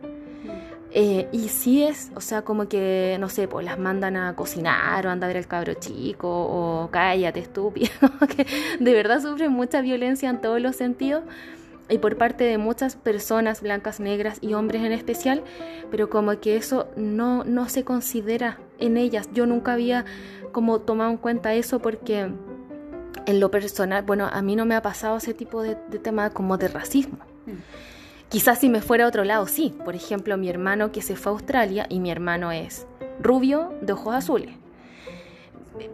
[0.92, 5.06] Eh, y sí es, o sea, como que, no sé, pues las mandan a cocinar
[5.06, 7.90] o anda a ver al cabro chico o cállate, estúpido,
[8.34, 8.46] que
[8.80, 11.22] de verdad sufren mucha violencia en todos los sentidos
[11.88, 15.42] y por parte de muchas personas blancas, negras y hombres en especial,
[15.90, 19.28] pero como que eso no, no se considera en ellas.
[19.32, 20.04] Yo nunca había
[20.52, 22.30] como tomado en cuenta eso porque
[23.26, 26.30] en lo personal, bueno, a mí no me ha pasado ese tipo de, de tema
[26.30, 27.18] como de racismo.
[27.46, 27.52] Mm.
[28.28, 29.74] Quizás si me fuera a otro lado, sí.
[29.84, 32.86] Por ejemplo, mi hermano que se fue a Australia y mi hermano es
[33.20, 34.54] rubio de ojos azules.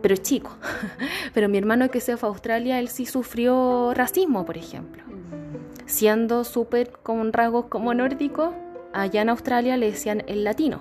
[0.00, 0.56] Pero es chico.
[1.34, 5.02] Pero mi hermano que se fue a Australia, él sí sufrió racismo, por ejemplo.
[5.92, 8.54] Siendo súper con rasgos como nórdico,
[8.94, 10.80] allá en Australia le decían el latino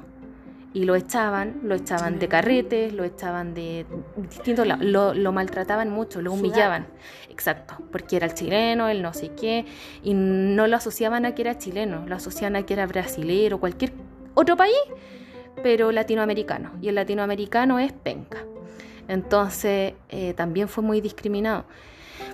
[0.73, 4.85] y lo echaban, lo echaban de carretes, lo echaban de distintos lados,
[5.17, 6.87] lo, maltrataban mucho, lo humillaban.
[7.29, 9.65] Exacto, porque era el chileno, el no sé qué,
[10.01, 13.91] y no lo asociaban a que era chileno, lo asociaban a que era brasilero, cualquier
[14.33, 14.79] otro país,
[15.61, 16.71] pero latinoamericano.
[16.81, 18.45] Y el latinoamericano es penca.
[19.09, 21.65] Entonces eh, también fue muy discriminado.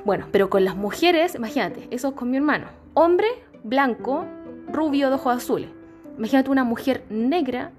[0.05, 2.67] Bueno, pero con las mujeres, imagínate, eso con mi hermano.
[2.93, 3.27] Hombre,
[3.63, 4.25] blanco,
[4.71, 5.69] rubio de ojos azules.
[6.17, 7.71] Imagínate una mujer negra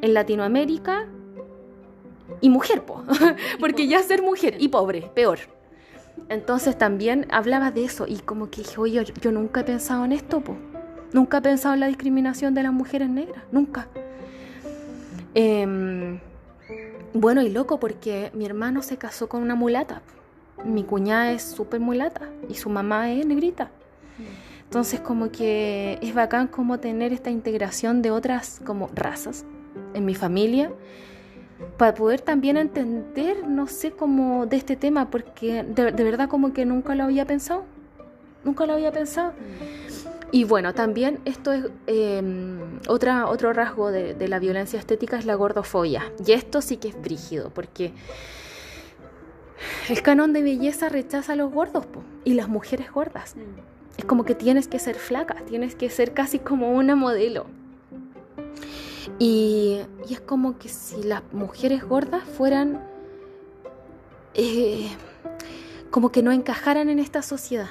[0.00, 1.06] en Latinoamérica
[2.40, 3.04] y mujer, po.
[3.60, 5.38] porque ya ser mujer y pobre, peor.
[6.28, 10.12] Entonces también hablaba de eso y como que dije, oye, yo, nunca he pensado en
[10.12, 10.56] esto, po.
[11.12, 13.88] Nunca he pensado en la discriminación de las mujeres negras, nunca.
[15.34, 16.20] Em,
[17.14, 20.02] bueno, y loco porque mi hermano se casó con una mulata.
[20.64, 23.70] Mi cuñada es súper mulata y su mamá es negrita.
[24.64, 29.44] Entonces como que es bacán como tener esta integración de otras como razas
[29.94, 30.70] en mi familia
[31.76, 36.64] para poder también entender, no sé, cómo de este tema, porque de, verdad como que
[36.64, 37.64] nunca lo había pensado,
[38.44, 39.32] nunca lo había pensado.
[40.30, 41.64] Y bueno, también esto es
[42.86, 46.12] otra, otro rasgo de, la violencia estética es la gordofobia.
[46.24, 47.92] Y esto sí que es brígido, porque
[49.88, 51.86] el canon de belleza rechaza a los gordos
[52.24, 53.36] y las mujeres gordas.
[53.36, 53.40] Mm.
[53.98, 57.46] Es como que tienes que ser flaca, tienes que ser casi como una modelo.
[59.18, 62.80] Y, es como que si las mujeres gordas fueran
[64.34, 64.88] eh,
[65.90, 67.70] como que no encajaran en esta sociedad.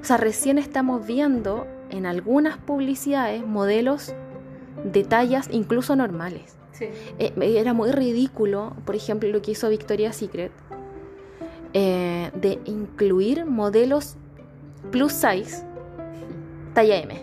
[0.00, 4.12] O sea, recién estamos viendo en algunas publicidades modelos
[4.84, 6.56] de tallas incluso normales.
[6.80, 10.52] Eh, era muy ridículo, por ejemplo, lo que hizo Victoria's Secret,
[11.74, 14.16] eh, de incluir modelos
[14.90, 15.64] plus size,
[16.74, 17.14] talla M.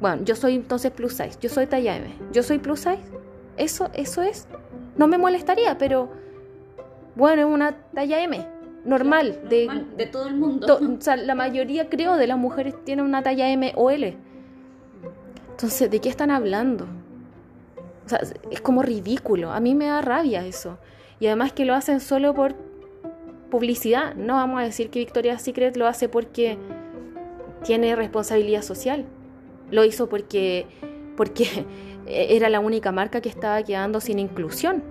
[0.00, 3.02] Bueno, yo soy entonces plus size, yo soy talla M, yo soy plus size.
[3.56, 4.48] Eso, eso es.
[4.96, 6.08] No me molestaría, pero
[7.14, 8.46] bueno, es una talla M,
[8.84, 10.78] normal, de, de todo el mundo.
[10.98, 14.16] o sea, la mayoría creo de las mujeres tienen una talla M o L.
[15.50, 16.86] Entonces, ¿de qué están hablando?
[18.06, 19.52] O sea, es como ridículo.
[19.52, 20.78] A mí me da rabia eso.
[21.18, 22.54] Y además que lo hacen solo por
[23.50, 24.14] publicidad.
[24.14, 26.58] No vamos a decir que Victoria's Secret lo hace porque
[27.64, 29.06] tiene responsabilidad social
[29.70, 30.66] lo hizo porque,
[31.16, 31.66] porque
[32.06, 34.82] era la única marca que estaba quedando sin inclusión.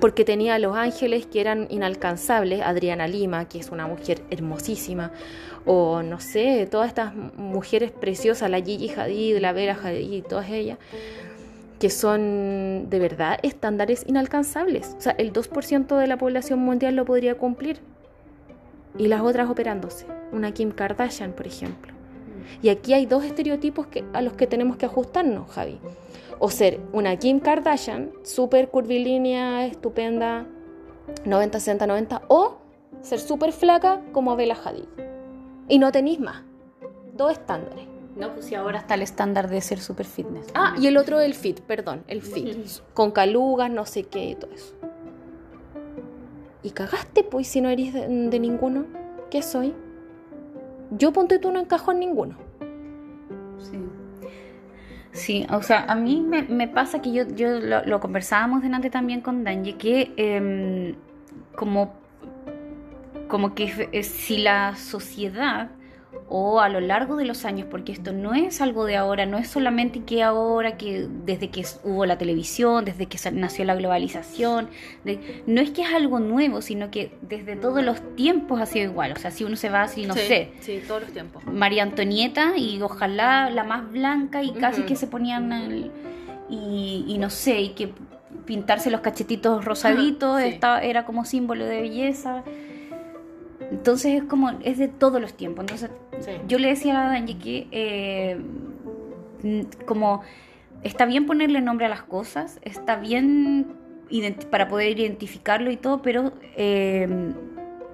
[0.00, 5.12] Porque tenía a Los Ángeles que eran inalcanzables, Adriana Lima, que es una mujer hermosísima,
[5.64, 10.78] o no sé, todas estas mujeres preciosas, la Gigi Hadid, la Vera Hadid, todas ellas,
[11.78, 14.96] que son de verdad estándares inalcanzables.
[14.98, 17.80] O sea, el 2% de la población mundial lo podría cumplir.
[18.98, 20.06] Y las otras operándose.
[20.32, 21.92] Una Kim Kardashian, por ejemplo.
[22.62, 25.78] Y aquí hay dos estereotipos que, a los que tenemos que ajustarnos, Javi.
[26.38, 30.46] O ser una Kim Kardashian, súper curvilínea, estupenda,
[31.24, 32.58] 90, 60, 90, o
[33.02, 34.84] ser súper flaca como Bella Hadid.
[35.68, 36.42] Y no tenéis más.
[37.14, 37.95] Dos estándares.
[38.16, 40.46] No, pues si ahora está el estándar de ser super fitness.
[40.54, 42.56] Ah, y el otro el fit, perdón, el fit.
[42.94, 44.74] con calugas, no sé qué y todo eso.
[46.62, 48.86] Y cagaste, pues, si no eres de, de ninguno.
[49.30, 49.74] ¿Qué soy?
[50.90, 52.36] Yo ponte tú no encajo en ninguno.
[53.58, 53.78] Sí.
[55.12, 59.44] Sí, o sea, a mí me, pasa que yo, yo lo, conversábamos delante también con
[59.44, 60.94] Danje, que em,
[61.54, 61.94] como,
[63.26, 65.70] como que si la sociedad
[66.28, 69.38] o a lo largo de los años, porque esto no es algo de ahora, no
[69.38, 74.68] es solamente que ahora, que desde que hubo la televisión, desde que nació la globalización,
[75.46, 79.12] no es que es algo nuevo, sino que desde todos los tiempos ha sido igual.
[79.12, 80.50] O sea, si uno se va así, no sé.
[80.60, 81.44] Sí, todos los tiempos.
[81.46, 85.92] María Antonieta y ojalá la más blanca y casi que se ponían
[86.50, 87.92] y, no sé, y que
[88.46, 92.42] pintarse los cachetitos rosaditos era como símbolo de belleza.
[93.70, 95.62] Entonces es como, es de todos los tiempos.
[95.62, 95.90] Entonces
[96.48, 98.38] yo le decía a Dani que eh,
[99.86, 100.22] como
[100.82, 103.74] está bien ponerle nombre a las cosas, está bien
[104.50, 107.32] para poder identificarlo y todo, pero eh,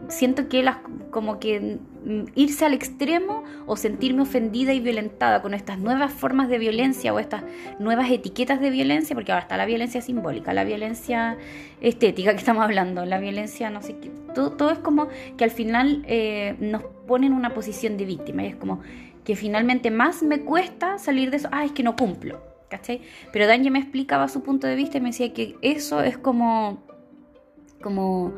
[0.08, 0.78] siento que las,
[1.10, 6.48] como que mm, irse al extremo o sentirme ofendida y violentada con estas nuevas formas
[6.48, 7.44] de violencia o estas
[7.78, 11.38] nuevas etiquetas de violencia, porque ahora está la violencia simbólica, la violencia
[11.80, 16.02] estética que estamos hablando, la violencia, no sé qué, todo, es como que al final
[16.06, 18.80] eh, nos pone en una posición de víctima y es como
[19.22, 23.02] que finalmente más me cuesta salir de eso, ah, es que no cumplo, ¿cachai?
[23.34, 26.82] Pero Dani me explicaba su punto de vista y me decía que eso es como,
[27.82, 28.32] como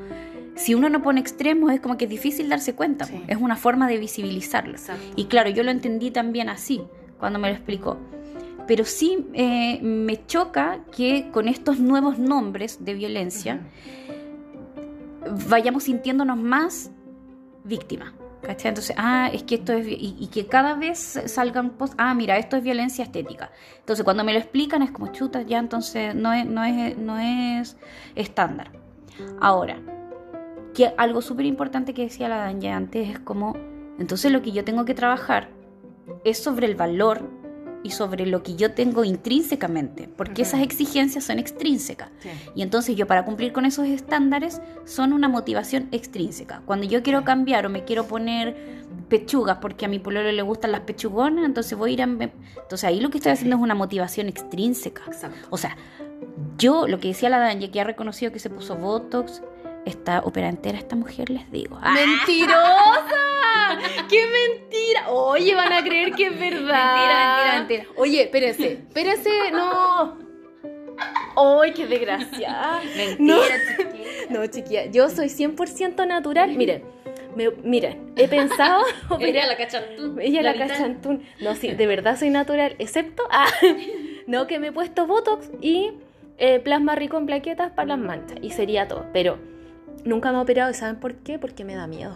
[0.57, 3.87] si uno no pone extremos es como que es difícil darse cuenta, es una forma
[3.87, 4.77] de visibilizarlo.
[5.15, 6.83] Y claro, yo lo entendí también así
[7.21, 7.97] cuando me lo explicó.
[8.67, 13.61] Pero sí eh, me choca que con estos nuevos nombres de violencia
[15.49, 16.91] vayamos sintiéndonos más
[17.63, 18.15] víctimas.
[18.45, 18.69] ¿Cachai?
[18.69, 19.87] Entonces, ah, es que esto es.
[19.89, 23.51] Y, que cada vez salgan post, ah, mira, esto es violencia estética.
[23.79, 27.19] Entonces, cuando me lo explican, es como chuta, ya entonces no es, no es, no
[27.19, 27.77] es
[28.15, 28.71] estándar.
[29.41, 29.79] Ahora,
[30.75, 33.57] que algo súper importante que decía la Danja antes es como,
[33.99, 35.49] entonces lo que yo tengo que trabajar
[36.25, 37.31] es sobre el valor
[37.85, 42.11] y sobre lo que yo tengo intrínsecamente, porque esas exigencias son extrínsecas.
[42.57, 46.63] Y entonces yo para cumplir con esos estándares son una motivación extrínseca.
[46.65, 48.57] Cuando yo quiero cambiar o me quiero poner
[49.09, 52.05] pechugas porque a mi pololo le gustan las pechugonas, entonces voy a ir a...
[52.05, 55.03] Entonces ahí lo que estoy haciendo es una motivación extrínseca.
[55.51, 55.77] O sea,
[56.57, 59.43] yo lo que decía la Danja, que ha reconocido que se puso Botox,
[59.85, 61.79] está opera entera esta mujer, les digo.
[61.83, 61.95] ¡Ah!
[61.95, 64.05] ¡Mentirosa!
[64.09, 65.11] ¡Qué mentira!
[65.11, 66.97] Oye, van a creer que es verdad.
[66.97, 67.87] Mentira, mentira, mentira.
[67.97, 70.19] Oye, espérense, espérense, no.
[71.37, 72.81] ¡Ay, qué desgracia!
[72.97, 73.43] Mentira, no.
[73.43, 74.05] chiquilla.
[74.31, 76.57] No, chiquilla, yo soy 100% natural.
[76.57, 76.85] Miren,
[77.37, 78.83] me, miren, he pensado.
[79.21, 80.21] Ella la cachantún.
[80.21, 81.23] Ella la cachantún.
[81.41, 83.25] No, sí, de verdad soy natural, excepto.
[83.31, 83.49] Ah,
[84.27, 85.93] no, que me he puesto Botox y
[86.39, 88.39] eh, plasma rico en plaquetas para las manchas.
[88.41, 89.07] Y sería todo.
[89.13, 89.39] Pero
[90.05, 91.39] Nunca me he operado y ¿saben por qué?
[91.39, 92.15] Porque me da miedo.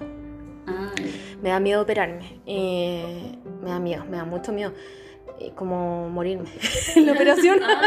[0.66, 0.92] Ah.
[1.42, 2.40] Me da miedo operarme.
[2.46, 3.32] Eh,
[3.62, 4.72] me da miedo, me da mucho miedo.
[5.40, 6.48] Eh, como morirme
[6.96, 7.60] en la operación.
[7.62, 7.80] Ah,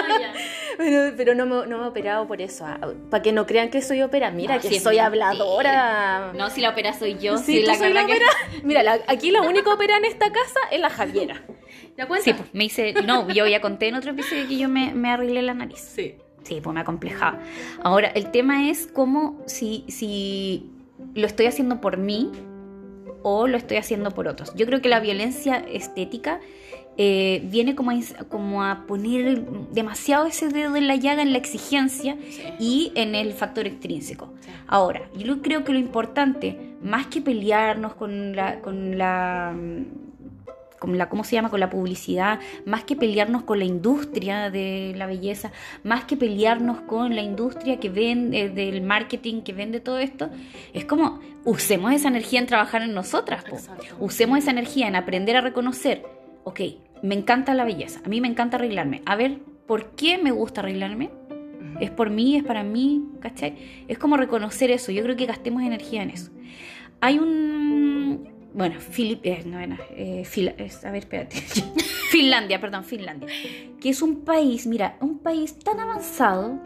[1.18, 2.66] pero, no, me, no, me, he operado por eso.
[2.66, 4.32] Ah, para que no crean que soy opera.
[4.32, 6.32] Mira, que soy habladora.
[6.34, 7.38] No, si la opera soy yo.
[7.38, 8.26] Sí, la, soy la opera.
[8.64, 11.44] Mira, aquí la única opera en esta casa es la Javiera.
[11.96, 12.24] ¿Te acuerdas?
[12.24, 12.94] Sí, pues, me hice.
[13.06, 15.80] No, yo ya conté en otro episodio que yo me, me arreglé la nariz.
[15.80, 16.16] Sí.
[16.44, 17.40] Sí, pues me acomplejaba.
[17.84, 20.70] Ahora, el tema es cómo si, si
[21.14, 22.32] lo estoy haciendo por mí
[23.24, 24.54] o lo estoy haciendo por otros.
[24.56, 26.40] Yo creo que la violencia estética
[26.98, 27.96] eh, viene como a,
[28.28, 32.18] como a poner demasiado ese dedo en la llaga en la exigencia
[32.60, 34.34] y en el factor extrínseco.
[34.68, 39.56] Ahora, yo creo que lo importante, más que pelearnos con la, con la
[40.82, 41.52] con la, ¿cómo se llama?
[41.52, 45.52] Con la publicidad, más que pelearnos con la industria de la belleza,
[45.84, 50.32] más que pelearnos con la industria que vende, eh, del marketing que vende todo esto,
[50.74, 53.44] es como usemos esa energía en trabajar en nosotras,
[54.00, 56.04] usemos esa energía en aprender a reconocer,
[56.46, 56.62] ok,
[57.04, 60.62] me encanta la belleza, a mí me encanta arreglarme, a ver, ¿por qué me gusta
[60.62, 61.12] arreglarme?
[61.80, 63.86] Es por mí, es para mí, ¿cachai?
[63.88, 66.32] Es como reconocer eso, yo creo que gastemos energía en eso.
[67.02, 70.26] Hay un, bueno, Filip, eh, no, eh,
[70.84, 71.38] a ver, espérate.
[72.10, 73.28] Finlandia, perdón, Finlandia.
[73.80, 76.60] Que es un país, mira, un país tan avanzado,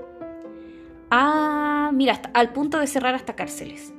[1.11, 3.93] a, mira, hasta, al punto de cerrar hasta cárceles.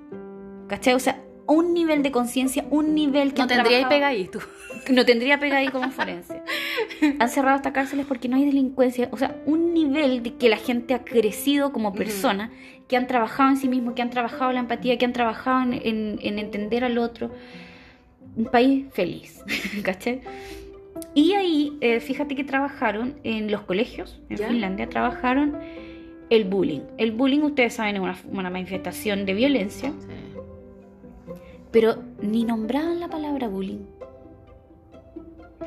[0.68, 0.94] ¿Cachai?
[0.94, 3.42] O sea, un nivel de conciencia, un nivel que...
[3.42, 4.40] No tendría pega ahí tú.
[4.92, 6.42] No tendría pega ahí como forense.
[7.18, 9.08] Han cerrado hasta cárceles porque no hay delincuencia.
[9.10, 12.52] O sea, un nivel de que la gente ha crecido como persona,
[12.86, 16.20] que han trabajado en sí mismo, que han trabajado la empatía, que han trabajado en,
[16.22, 17.32] en entender al otro
[18.36, 19.42] un país feliz,
[19.82, 20.20] ¿cachai?
[21.14, 25.56] Y ahí, eh, fíjate que trabajaron en los colegios, en Finlandia, trabajaron
[26.30, 26.80] el bullying.
[26.98, 29.92] El bullying, ustedes saben, es una, manifestación de violencia,
[31.70, 33.84] pero ni nombraban la palabra bullying.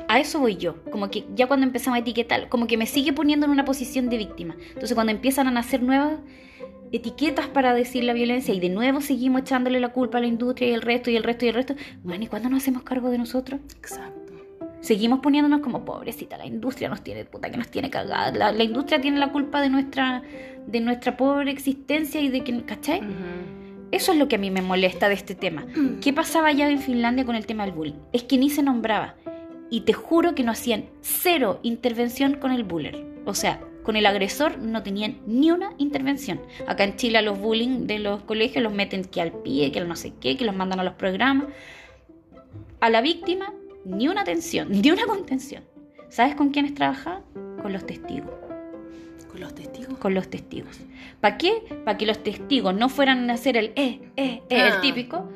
[0.08, 3.12] A eso voy yo, como que ya cuando empezamos a etiquetar, como que me sigue
[3.12, 4.56] poniendo en una posición de víctima.
[4.68, 6.18] Entonces cuando empiezan a nacer nuevas
[6.92, 10.68] etiquetas para decir la violencia y de nuevo seguimos echándole la culpa a la industria
[10.68, 11.74] y el resto y el resto y el resto.
[12.02, 13.60] Bueno, ¿y cuándo nos hacemos cargo de nosotros?
[13.76, 14.32] Exacto.
[14.80, 18.32] Seguimos poniéndonos como pobrecita, la industria nos tiene puta que nos tiene cagada.
[18.32, 20.22] La, la industria tiene la culpa de nuestra
[20.66, 23.02] de nuestra pobre existencia y de que, ¿cachai?
[23.90, 25.66] Eso es lo que a mí me molesta de este tema.
[26.00, 27.98] ¿Qué pasaba allá en Finlandia con el tema del bullying?
[28.12, 29.16] Es que ni se nombraba.
[29.68, 33.04] Y te juro que no hacían cero intervención con el buller.
[33.24, 36.40] O sea, con el agresor no tenían ni una intervención.
[36.66, 39.80] Acá en Chile a los bullying de los colegios los meten que al pie, que
[39.80, 41.46] al no sé qué, que los mandan a los programas.
[42.80, 43.52] A la víctima,
[43.84, 45.64] ni una atención, ni una contención.
[46.08, 47.22] ¿Sabes con quiénes trabajaban?
[47.62, 48.30] Con los testigos.
[49.30, 49.98] ¿Con los testigos?
[49.98, 50.78] Con los testigos.
[51.20, 51.62] ¿Para qué?
[51.84, 54.74] Para que los testigos no fueran a hacer el eh, eh, eh, Ah.
[54.74, 55.28] el típico,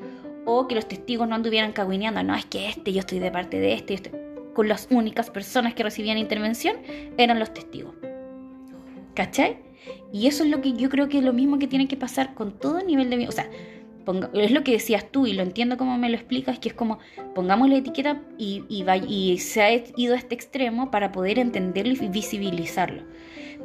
[0.44, 3.60] o que los testigos no anduvieran cagüineando, no, es que este, yo estoy de parte
[3.60, 4.10] de este, y este.
[4.52, 6.76] Con las únicas personas que recibían intervención
[7.16, 7.94] eran los testigos.
[9.14, 9.56] ¿Cachai?
[10.12, 12.34] Y eso es lo que yo creo que es lo mismo que tiene que pasar
[12.34, 13.28] con todo nivel de...
[13.28, 13.48] O sea,
[14.04, 16.74] ponga- es lo que decías tú y lo entiendo como me lo explicas, que es
[16.74, 16.98] como
[17.34, 21.38] pongamos la etiqueta y, y, va- y se ha ido a este extremo para poder
[21.38, 23.02] entenderlo y visibilizarlo.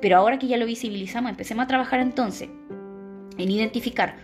[0.02, 2.50] Pero ahora que ya lo visibilizamos, empecemos a trabajar entonces
[3.38, 4.18] en identificar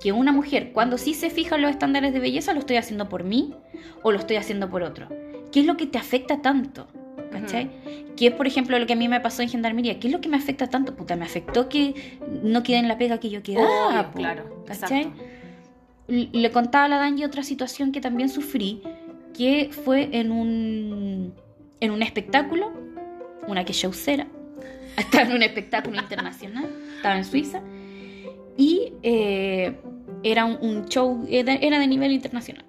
[0.00, 3.08] que una mujer, cuando sí se fija en los estándares de belleza, lo estoy haciendo
[3.08, 3.54] por mí
[4.02, 5.08] o lo estoy haciendo por otro.
[5.50, 6.86] ¿Qué es lo que te afecta tanto?
[7.30, 7.70] ¿Cachai?
[8.16, 9.98] Que es, por ejemplo, lo que a mí me pasó en Gendarmería.
[9.98, 10.94] ¿Qué es lo que me afecta tanto?
[10.96, 14.10] Puta, me afectó que no quede en la pega que yo quedaba.
[14.10, 14.64] Po, claro.
[14.66, 15.02] ¿Cachai?
[15.02, 15.24] Exacto.
[16.08, 18.82] Le contaba a la Dani otra situación que también sufrí,
[19.36, 21.32] que fue en un,
[21.78, 22.72] en un espectáculo,
[23.46, 24.26] una que showcera,
[24.96, 27.62] estaba en un espectáculo internacional, estaba en Suiza,
[28.56, 29.78] y eh,
[30.24, 32.64] era un, un show, era de nivel internacional.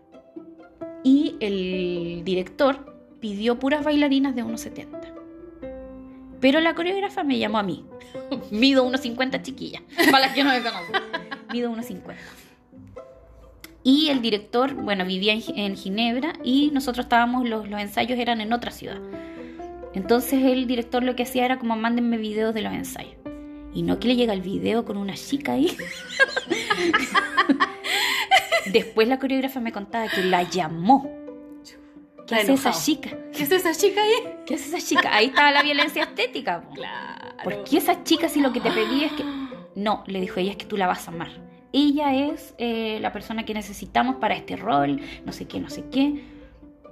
[1.03, 2.90] Y el director
[3.22, 4.88] pidió puras bailarinas de 1,70.
[6.41, 7.86] Pero la coreógrafa me llamó a mí.
[8.51, 10.95] Mido 1,50 chiquilla, para las que no me conocen.
[11.53, 12.01] Mido 1,50.
[13.84, 18.19] Y el director, bueno, vivía en, Gi- en Ginebra y nosotros estábamos, los, los ensayos
[18.19, 18.99] eran en otra ciudad.
[19.93, 23.15] Entonces el director lo que hacía era como mándenme videos de los ensayos.
[23.74, 25.76] Y no que le llega el video con una chica ahí.
[28.72, 31.09] Después la coreógrafa me contaba que la llamó.
[32.36, 32.86] ¿Qué hace esa enojado.
[32.86, 33.09] chica?
[33.36, 34.36] ¿Qué es esa chica ahí?
[34.45, 35.15] ¿Qué hace esa chica?
[35.15, 36.61] Ahí estaba la violencia estética.
[36.61, 36.73] po.
[36.73, 37.36] Claro.
[37.43, 39.23] ¿Por qué esa chica si lo que te pedía es que...
[39.75, 41.29] No, le dijo ella, es que tú la vas a amar.
[41.73, 45.86] Ella es eh, la persona que necesitamos para este rol, no sé qué, no sé
[45.89, 46.23] qué.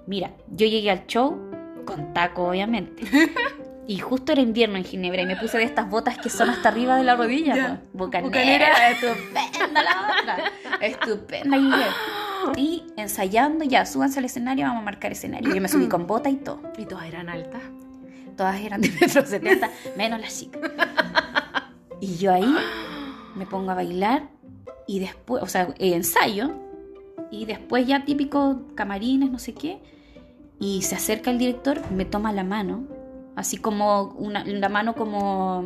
[0.07, 1.37] Mira, yo llegué al show
[1.85, 3.03] con taco, obviamente.
[3.89, 6.69] Y justo era invierno en Ginebra y me puse de estas botas que son hasta
[6.69, 7.81] arriba de la rodilla.
[7.91, 7.97] Po.
[8.05, 8.29] Bocanera.
[8.29, 8.89] Bocanera.
[8.91, 10.51] Estupenda la otra.
[10.79, 11.57] Estupenda.
[12.55, 15.53] Y ensayando, ya, súbanse al escenario, vamos a marcar escenario.
[15.53, 16.61] Yo me subí con bota y todo.
[16.77, 17.61] ¿Y todas eran altas?
[18.35, 20.59] Todas eran de metro setenta, menos la chica.
[21.99, 22.55] Y yo ahí
[23.35, 24.29] me pongo a bailar
[24.87, 26.51] y después, o sea, eh, ensayo
[27.31, 29.81] y después ya típico camarines, no sé qué.
[30.59, 32.85] Y se acerca el director, me toma la mano,
[33.35, 35.63] así como una, la mano como,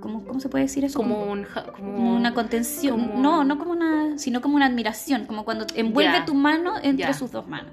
[0.00, 0.98] como, ¿cómo se puede decir eso?
[0.98, 4.66] Como, un, ja- como, como una contención, como- no, no como una, sino como una
[4.66, 6.24] admiración, como cuando envuelve Ya.
[6.24, 7.12] tu mano entre Ya.
[7.12, 7.72] sus dos manos.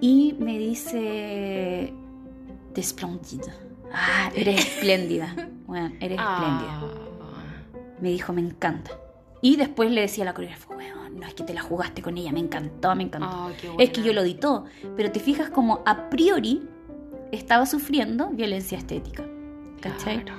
[0.00, 1.92] Y me dice,
[2.74, 3.52] desplendida.
[3.92, 5.34] Ah, eres espléndida.
[5.66, 6.80] Bueno, eres espléndida.
[6.80, 6.90] Ah.
[8.00, 8.92] Me dijo, me encanta.
[9.42, 12.16] Y después le decía a la coreógrafa, weón, no es que te la jugaste con
[12.18, 13.50] ella, me encantó, me encantó.
[13.60, 14.64] Qué es que yo lo di todo.
[14.96, 16.62] Pero te fijas como a priori
[17.32, 19.24] estaba sufriendo violencia estética.
[19.80, 20.22] ¿Cachai?
[20.24, 20.38] Claro.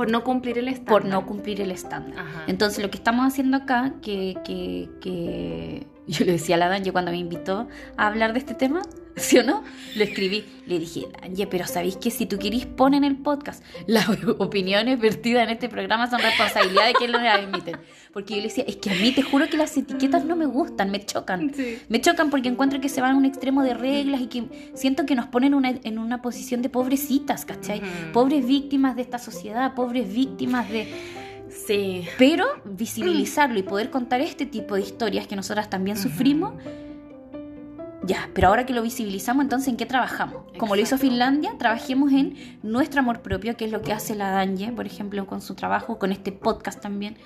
[0.00, 0.92] Por no cumplir el estándar.
[0.94, 2.20] Por no cumplir el estándar.
[2.20, 2.44] Ajá.
[2.46, 6.90] Entonces lo que estamos haciendo acá, que, que, que yo le decía a la Danje
[6.90, 8.80] cuando me invitó a hablar de este tema,
[9.16, 9.62] ¿sí o no?
[9.96, 13.62] Le escribí, le dije, Danje, pero ¿sabéis que si tú querís pon en el podcast
[13.86, 14.06] las
[14.38, 17.76] opiniones vertidas en este programa son responsabilidad de quien las emiten?
[18.12, 20.46] Porque yo le decía, es que a mí te juro que las etiquetas no me
[20.46, 21.52] gustan, me chocan.
[21.54, 21.78] Sí.
[21.88, 25.06] Me chocan porque encuentro que se van a un extremo de reglas y que siento
[25.06, 27.80] que nos ponen una- en una posición de pobrecitas, ¿cachai?
[28.12, 30.88] Pobres víctimas de esta sociedad, pobres víctimas de...
[31.66, 32.04] Sí.
[32.18, 36.54] Pero visibilizarlo y poder contar este tipo de historias que nosotras también sufrimos,
[38.02, 40.44] ya, pero ahora que lo visibilizamos, entonces ¿en qué trabajamos?
[40.58, 40.96] Como lo hizo.
[40.98, 45.26] Finlandia, trabajemos en nuestro amor propio, que es lo que hace la Danje, por ejemplo,
[45.26, 47.16] con su trabajo, con este podcast también.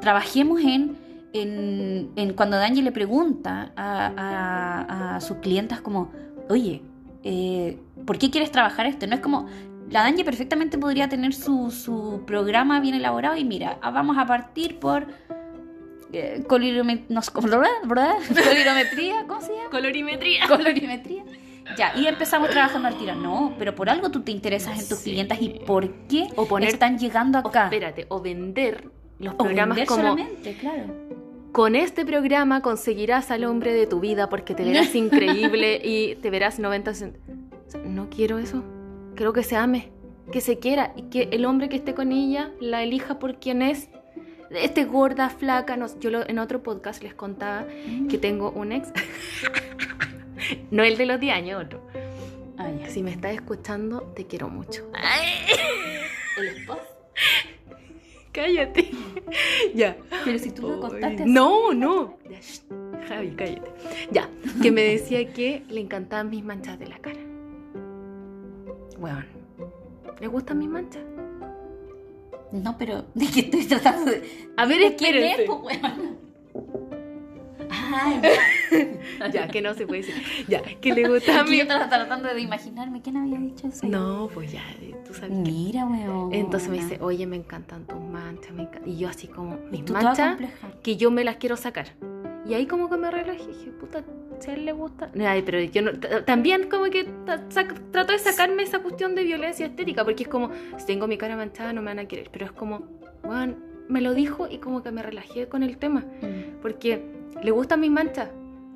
[0.00, 0.96] Trabajemos en,
[1.34, 6.10] en, en cuando Danje le pregunta a, a- a sus clientas como,
[6.48, 6.82] oye,
[7.24, 9.06] eh, ¿por qué quieres trabajar esto?
[9.06, 9.46] No es como,
[9.90, 14.24] la Danje perfectamente podría tener su, su programa bien elaborado y mira, ah, vamos a
[14.26, 15.06] partir por
[16.12, 16.44] eh,
[17.08, 17.20] no
[17.84, 18.12] ¿verdad?
[18.44, 19.70] colirometría, ¿cómo se llama?
[19.70, 20.46] Colorimetría.
[20.48, 21.24] colorimetría.
[21.78, 23.14] Ya, y empezamos trabajando al tiro.
[23.14, 25.10] No, pero por algo tú te interesas en tus Sí.
[25.10, 27.64] clientas y por qué O poner- están llegando O, acá.
[27.64, 30.84] espérate, o vender los O programas vender como solamente, claro.
[31.52, 36.30] con este programa conseguirás al hombre de tu vida porque te verás increíble y te
[36.30, 37.16] verás 90 cent-
[37.66, 38.64] O sea, No quiero eso.
[39.14, 39.90] Quiero que se ame,
[40.32, 43.62] que se quiera y que el hombre que esté con ella la elija por quien
[43.62, 43.88] es.
[44.54, 47.66] Este gorda, flaca, no, yo lo- en otro podcast les contaba
[48.08, 48.88] que tengo un ex.
[50.70, 51.80] no el de los 10 años, otro.
[52.58, 52.70] Ah.
[52.88, 54.90] Si me estás escuchando, te quiero mucho.
[56.38, 56.80] El esposo.
[58.32, 58.90] Cállate.
[59.74, 59.96] ya.
[60.24, 61.30] Pero si tú lo contaste así.
[61.32, 62.18] No, no.
[62.30, 62.38] Ya,
[63.08, 63.70] Javi, cállate.
[64.10, 64.28] Ya,
[64.62, 67.20] que me decía que le encantaban mis manchas de la cara.
[68.98, 69.22] Bueno,
[70.20, 71.02] ¿le gustan mis manchas?
[72.52, 74.48] No, pero ¿de qué estoy tratando de.?
[74.56, 75.42] A ver, ¿De quién espérense.
[75.44, 75.96] es, po, weona?
[77.94, 79.28] Ay, ya.
[79.28, 80.14] Ya, que no se puede decir.
[80.48, 81.58] Ya, que le gustan Aquí mis...
[81.58, 83.86] yo estaba tratando de imaginarme quién había dicho eso.
[83.86, 84.62] No, pues ya,
[85.06, 85.34] tú sabes que...
[85.36, 86.32] Mira, weón.
[86.32, 88.82] Entonces me dice, oye, me encantan tus manchas, me encan-".
[88.86, 90.36] Y yo así como, mis manchas,
[90.82, 91.92] que yo me las quiero sacar.
[92.46, 94.02] Y ahí como que me relajé, dije, puta,
[94.40, 95.10] si a él le gusta...
[95.26, 95.92] Ay, pero yo no...
[96.24, 97.04] También como que
[97.92, 101.36] trato de sacarme esa cuestión de violencia estética, porque es como, si tengo mi cara
[101.36, 102.82] manchada no me van a querer, pero es como,
[103.22, 103.54] bueno,
[103.88, 106.60] me lo dijo y como que me relajé con el tema, Mm.
[106.62, 107.04] porque
[107.42, 108.30] le gustan mis manchas,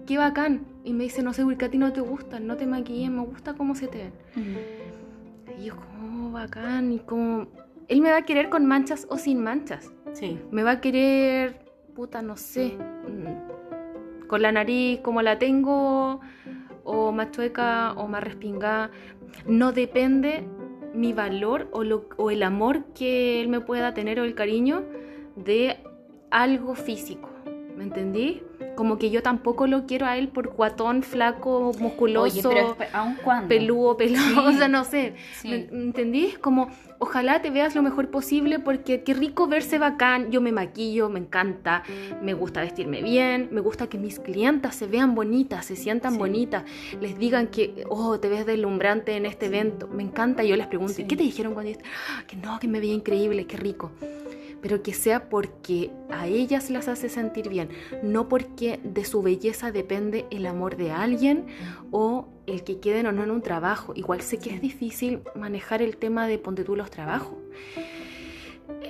[0.06, 0.64] qué bacán.
[0.84, 3.22] Y me dice, no sé, porque a ti no te gustan, no te maquilles, me
[3.22, 4.12] gusta cómo se te ven.
[4.36, 5.60] Mm.
[5.60, 7.48] Y yo como, "Oh, bacán, y como...
[7.88, 9.92] Él me va a querer con manchas o sin manchas.
[10.12, 10.38] Sí.
[10.52, 11.60] Me va a querer,
[11.94, 12.76] puta, no sé,
[13.08, 13.55] mm,
[14.26, 16.20] con la nariz como la tengo,
[16.84, 18.90] o más chueca o más respingada.
[19.46, 20.44] No depende
[20.94, 24.84] mi valor o, lo- o el amor que él me pueda tener o el cariño
[25.36, 25.78] de
[26.30, 27.28] algo físico.
[27.76, 28.42] ¿Me entendí?
[28.76, 33.16] Como que yo tampoco lo quiero a él por guatón, flaco, musculoso, Oye, pero aún
[33.24, 33.48] cuando.
[33.48, 34.36] peludo, pelado, Sí.
[34.46, 35.14] o sea, no sé.
[35.40, 36.34] Sí.
[36.40, 36.68] Como,
[36.98, 40.30] ojalá te veas lo mejor posible porque qué rico verse bacán.
[40.30, 41.82] Yo me maquillo, me encanta,
[42.22, 46.18] me gusta vestirme bien, me gusta que mis clientas se vean bonitas, se sientan Sí.
[46.18, 46.64] bonitas,
[47.00, 49.88] les digan que, oh, te ves deslumbrante en este evento.
[49.88, 50.44] Me encanta.
[50.44, 51.02] Yo les pregunto, Sí.
[51.02, 51.78] ¿y qué te dijeron cuando yo-
[52.10, 53.90] "Ah, Que no, que me veía increíble, qué rico.
[54.66, 57.68] Pero que sea porque a ellas las hace sentir bien,
[58.02, 61.46] no porque de su belleza depende el amor de alguien
[61.92, 63.92] o el que queden o no en un trabajo.
[63.94, 67.38] Igual sé que es difícil manejar el tema de ponte tú los trabajos.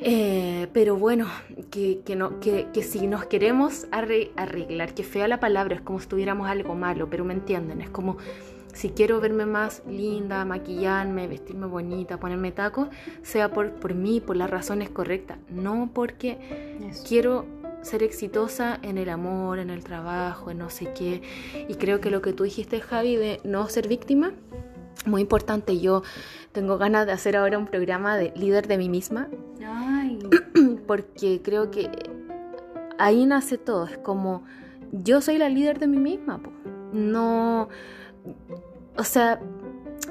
[0.00, 1.26] Eh, pero bueno,
[1.70, 5.82] que, que no, que, que si nos queremos arre- arreglar, que fea la palabra, es
[5.82, 8.16] como si tuviéramos algo malo, pero me entienden, es como
[8.76, 12.88] si quiero verme más linda, maquillarme, vestirme bonita, ponerme tacos,
[13.22, 16.38] sea por, por mí, por las razones correctas, no porque
[16.88, 17.04] Eso.
[17.08, 17.46] quiero
[17.80, 21.22] ser exitosa en el amor, en el trabajo, en no sé qué.
[21.68, 24.32] Y creo que lo que tú dijiste, Javi, de no ser víctima,
[25.06, 25.78] muy importante.
[25.80, 26.02] Yo
[26.52, 29.28] tengo ganas de hacer ahora un programa de líder de mí misma,
[29.64, 30.18] Ay.
[30.86, 31.90] porque creo que
[32.98, 33.86] ahí nace todo.
[33.86, 34.44] Es como,
[34.92, 36.38] yo soy la líder de mí misma.
[36.42, 36.50] po.
[36.92, 37.68] No,
[38.98, 39.40] o sea,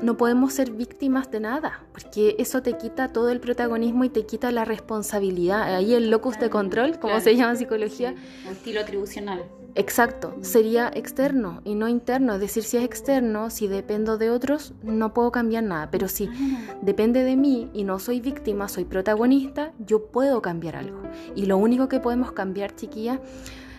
[0.01, 4.25] no podemos ser víctimas de nada, porque eso te quita todo el protagonismo y te
[4.25, 5.73] quita la responsabilidad.
[5.75, 7.21] Ahí el locus de control, como claro.
[7.21, 8.13] se llama en psicología.
[8.13, 9.43] Sí, Un estilo atribucional.
[9.77, 12.35] Exacto, sería externo y no interno.
[12.35, 15.91] Es decir, si es externo, si dependo de otros, no puedo cambiar nada.
[15.91, 20.77] Pero si Ah, depende de mí y no soy víctima, soy protagonista, yo puedo cambiar
[20.77, 21.01] algo.
[21.35, 23.19] Y lo único que podemos cambiar, chiquilla,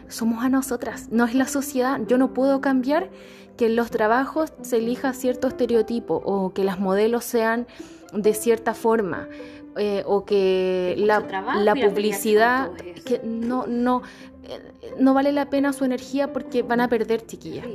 [0.08, 1.98] somos a nosotras, no es la sociedad.
[2.06, 3.10] Yo no puedo cambiar
[3.56, 7.66] que en los trabajos se elija cierto estereotipo o que las modelos sean
[8.12, 9.28] de cierta forma.
[9.78, 11.20] eh, o que Que la,
[11.54, 12.70] la publicidad
[13.04, 14.02] que no no
[14.44, 14.60] eh,
[14.98, 17.66] no vale la pena su energía porque van a perder chiquillas.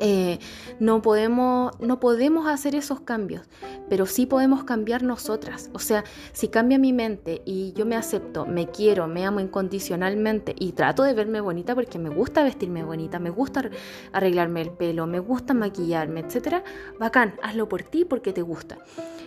[0.00, 0.38] Eh,
[0.78, 3.42] no podemos no podemos hacer esos cambios
[3.88, 5.70] pero sí podemos cambiar nosotras.
[5.72, 10.54] O sea si cambia mi mente y yo me acepto me quiero me amo incondicionalmente
[10.58, 13.70] y trato de verme bonita porque me gusta vestirme bonita me gusta ar-
[14.12, 16.62] arreglarme el pelo me gusta maquillarme etcétera
[16.98, 18.78] bacán hazlo por ti porque te gusta.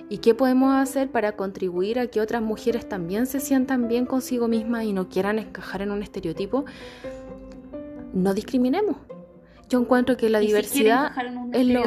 [0.09, 4.49] Y qué podemos hacer para contribuir a que otras mujeres también se sientan bien consigo
[4.49, 6.65] mismas y no quieran encajar en un estereotipo
[8.13, 8.97] no discriminemos
[9.71, 11.81] yo encuentro que la Y diversidad un es lo-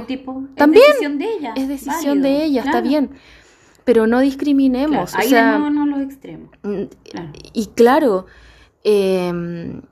[0.57, 1.53] También es decisión de ella.
[1.57, 3.11] es decisión válido, de ella, está bien.
[3.85, 5.11] Pero no discriminemos.
[5.11, 5.21] claro.
[5.23, 6.49] Ahí o sea, nuevo no los extremos.
[6.63, 7.29] mm, Claro.
[7.53, 8.27] y claro,
[8.83, 9.83] eh, no-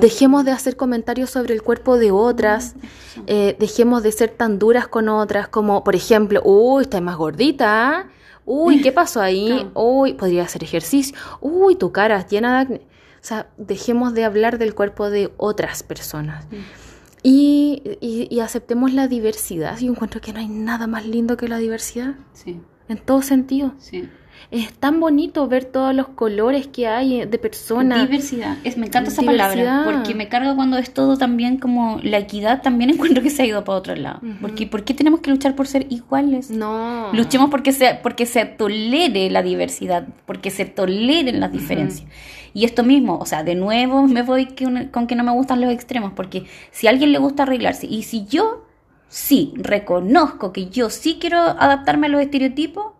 [0.00, 2.74] dejemos de hacer comentarios sobre el cuerpo de otras.
[3.12, 3.22] Eso.
[3.26, 8.08] eh, dejemos de ser tan duras con otras, como por ejemplo, uy, estás más gordita.
[8.46, 9.68] Uy, ¿qué pasó ahí?
[9.74, 11.14] Uy, podría hacer ejercicio.
[11.42, 12.80] Uy, tu cara llena de acné.
[13.20, 16.46] O sea, dejemos de hablar del cuerpo de otras personas.
[16.46, 16.56] Mm.
[17.22, 19.78] Y, y- y aceptemos la diversidad.
[19.78, 22.14] Yo encuentro que no hay nada más lindo que la diversidad.
[22.32, 23.74] Sí, En todo sentido.
[23.78, 24.08] sí.
[24.52, 28.08] Es tan bonito ver todos los colores que hay de personas.
[28.08, 28.56] Diversidad.
[28.62, 29.48] Es, me encanta esa Diversidad.
[29.84, 29.84] palabra.
[29.98, 32.62] Porque me carga cuando es todo también como la equidad.
[32.62, 34.20] También encuentro que se ha ido para otro lado.
[34.22, 34.34] Ujú.
[34.40, 36.50] Porque ¿por qué tenemos que luchar por ser iguales?
[36.50, 37.12] No.
[37.12, 42.08] Luchemos porque se, porque se tolere la diversidad, porque se toleren las diferencias.
[42.54, 44.48] Y esto mismo, o sea, de nuevo me voy
[44.92, 48.02] con que no me gustan los extremos, porque si a alguien le gusta arreglarse y
[48.02, 48.64] si yo
[49.08, 52.92] sí reconozco que yo sí quiero adaptarme a los estereotipos,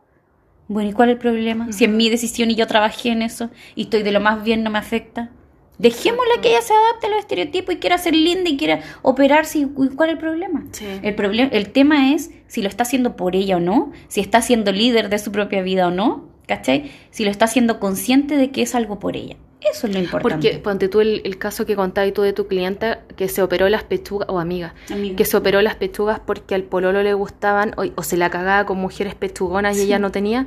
[0.68, 1.72] bueno, ¿y cuál es el problema?
[1.72, 4.62] Si es mi decisión y yo trabajé en eso y estoy de lo más bien,
[4.62, 5.30] no me afecta.
[5.78, 9.60] Dejémosla que ella se adapte a los estereotipos y quiera ser linda y quiera operarse.
[9.60, 10.64] ¿y ¿Cuál es el problema?
[10.72, 10.86] Sí.
[11.02, 14.42] El, problema, el tema es si lo está haciendo por ella o no, si está
[14.42, 16.90] siendo líder de su propia vida o no, ¿cachai?
[17.10, 19.36] Si lo está haciendo consciente de que es algo por ella.
[19.60, 20.48] Eso es lo importante.
[20.48, 23.68] Porque ponte tú el, el caso que contabas tú de tu clienta que se operó
[23.68, 25.16] las pechugas, o amiga, Amiga.
[25.16, 28.66] que se operó las pechugas porque al pololo le gustaban o, o se la cagaba
[28.66, 30.46] con mujeres pechugonas y ella no tenía.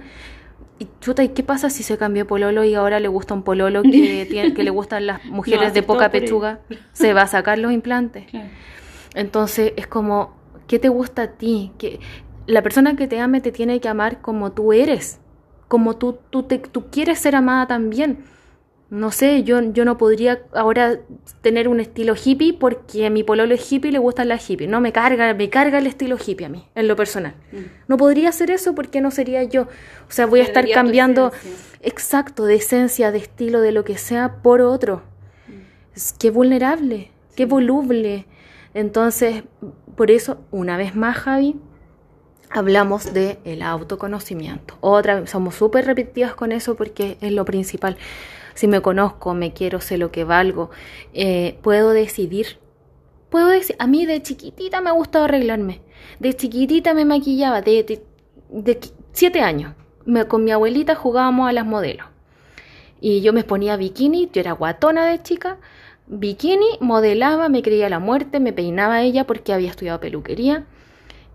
[0.79, 3.83] Y chuta, ¿y qué pasa si se cambió pololo y ahora le gusta un pololo
[3.83, 6.59] que, tiene, que le gustan las mujeres de poca pechuga?
[6.93, 8.25] Se va a sacar los implantes.
[8.31, 8.47] Claro.
[9.13, 10.33] Entonces es como,
[10.67, 11.71] ¿qué te gusta a ti?
[11.77, 11.99] Que
[12.47, 15.19] la persona que te ame te tiene que amar como tú eres,
[15.71, 18.25] como tú, tú, te, tú quieres ser amada también.
[18.89, 20.99] No sé, yo, yo no podría ahora
[21.39, 24.69] tener un estilo hippie porque a mi pololo es hippie y le gustan las hippies.
[24.69, 27.35] No, me carga, me carga el estilo hippie a mí, en lo personal.
[27.87, 29.61] No podría hacer eso porque no sería yo.
[29.61, 31.31] O sea, voy a estar cambiando,
[31.79, 35.03] exacto, de esencia, de estilo, de lo que sea, por otro.
[35.95, 38.25] Es, qué vulnerable, qué voluble.
[38.73, 39.45] Entonces,
[39.95, 41.55] por eso, una vez más, Javi,
[42.51, 44.75] hablamos de el autoconocimiento.
[44.81, 47.97] Otra somos súper repetitivas con eso porque es lo principal.
[48.53, 50.69] Si me conozco, me quiero, sé lo que valgo,
[51.13, 52.57] eh, puedo decidir.
[53.29, 55.81] Puedo decir, a mí de chiquitita me gustaba arreglarme.
[56.19, 58.01] De chiquitita me maquillaba, de,
[58.49, 58.79] de,
[59.13, 59.73] siete años.
[60.05, 62.07] Me- con mi abuelita jugábamos a las modelos.
[62.99, 65.57] Y yo me ponía bikini, yo era guatona de chica,
[66.07, 70.65] bikini, modelaba, me creía la muerte, me peinaba ella porque había estudiado peluquería.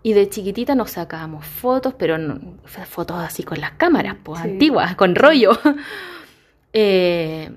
[0.07, 2.39] Y de chiquitita nos sacábamos fotos, pero no,
[2.85, 4.47] fotos así con las cámaras, pues Sí.
[4.51, 5.51] antiguas, con rollo.
[6.73, 7.49] Eh,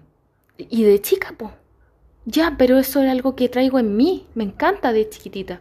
[0.57, 1.53] y de chica, pues.
[2.25, 5.61] Ya, pero eso es algo que traigo en mí, me encanta de chiquitita.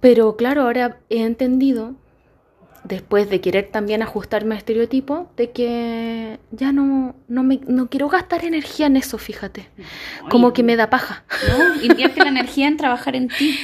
[0.00, 1.94] Pero claro, ahora he entendido,
[2.84, 8.08] después de querer también ajustarme a estereotipos, de que ya no, no, me, no quiero
[8.08, 9.68] gastar energía en eso, fíjate.
[10.28, 11.24] Como que me da paja.
[11.48, 11.82] ¿no?
[11.82, 13.58] Invierte la energía en trabajar en ti.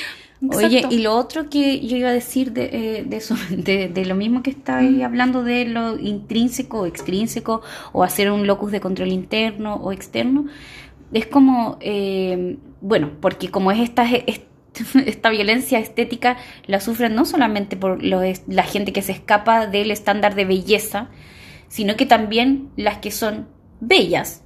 [0.48, 4.04] Oye, y lo otro que yo iba a decir de, eh, de eso, de, de
[4.04, 7.62] lo mismo que estáis hablando de lo intrínseco o extrínseco,
[7.92, 10.46] o hacer un locus de control interno o externo,
[11.12, 14.42] es como, eh, bueno, porque como es esta, es-
[15.06, 19.90] esta violencia estética, la sufren no solamente por los- la gente que se escapa del
[19.90, 21.08] estándar de belleza,
[21.68, 23.46] sino que también las que son
[23.80, 24.42] bellas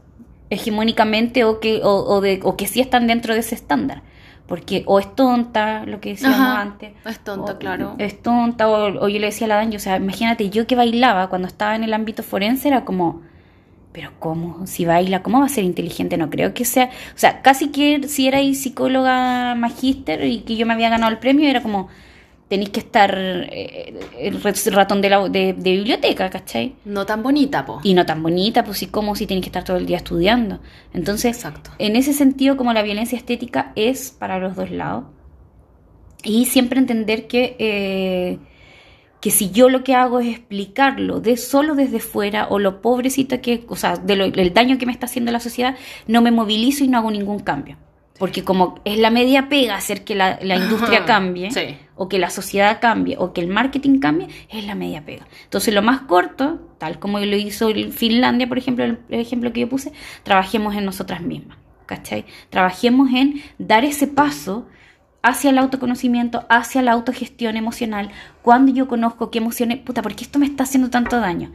[0.51, 4.03] hegemónicamente o que, o, o de, o que sí están dentro de ese estándar.
[4.49, 6.93] Porque o es tonta, lo que decíamos Ajá, antes.
[7.05, 7.95] es tonta, o- claro.
[7.99, 10.77] Es tonta, o, o yo le decía a la Dani, o sea, imagínate, yo que
[10.77, 13.23] bailaba cuando estaba en el ámbito forense era como,
[13.93, 14.67] pero ¿cómo?
[14.67, 16.17] Si baila, ¿cómo va a ser inteligente?
[16.19, 20.67] No creo que sea, o sea, casi que si era psicóloga magíster y que yo
[20.67, 21.89] me había ganado el premio, era como,
[22.49, 26.75] tenéis que estar eh, el ratón de, la, de, de biblioteca, ¿cachai?
[26.85, 27.81] No tan bonita, po.
[27.83, 30.61] Y no tan bonita, pues sí, como si tienes que estar todo el día estudiando.
[30.95, 31.71] Entonces, Exacto.
[31.79, 35.05] en ese sentido, como la violencia estética es para los dos lados.
[36.23, 38.39] Y siempre entender que, eh,
[39.21, 43.41] que si yo lo que hago es explicarlo de solo desde fuera o lo pobrecito
[43.41, 45.77] que, o sea, de del daño que me está haciendo la sociedad,
[46.07, 47.77] no me movilizo y no hago ningún cambio.
[48.19, 51.77] Porque como es la media pega hacer que la, la industria Ajá, cambie, sí.
[51.97, 55.27] o que la sociedad cambie, o que el marketing cambie, es la media pega.
[55.45, 59.61] Entonces, lo más corto, tal como lo hizo Finlandia, por ejemplo, el el ejemplo que
[59.61, 59.93] yo puse,
[60.23, 62.25] trabajemos en nosotras mismas, ¿cachai?
[62.51, 64.67] Trabajemos en dar ese paso
[65.27, 68.11] hacia el autoconocimiento, hacia la autogestión emocional,
[68.43, 71.53] cuando yo conozco qué emociones, puta, ¿por qué esto me está haciendo tanto daño?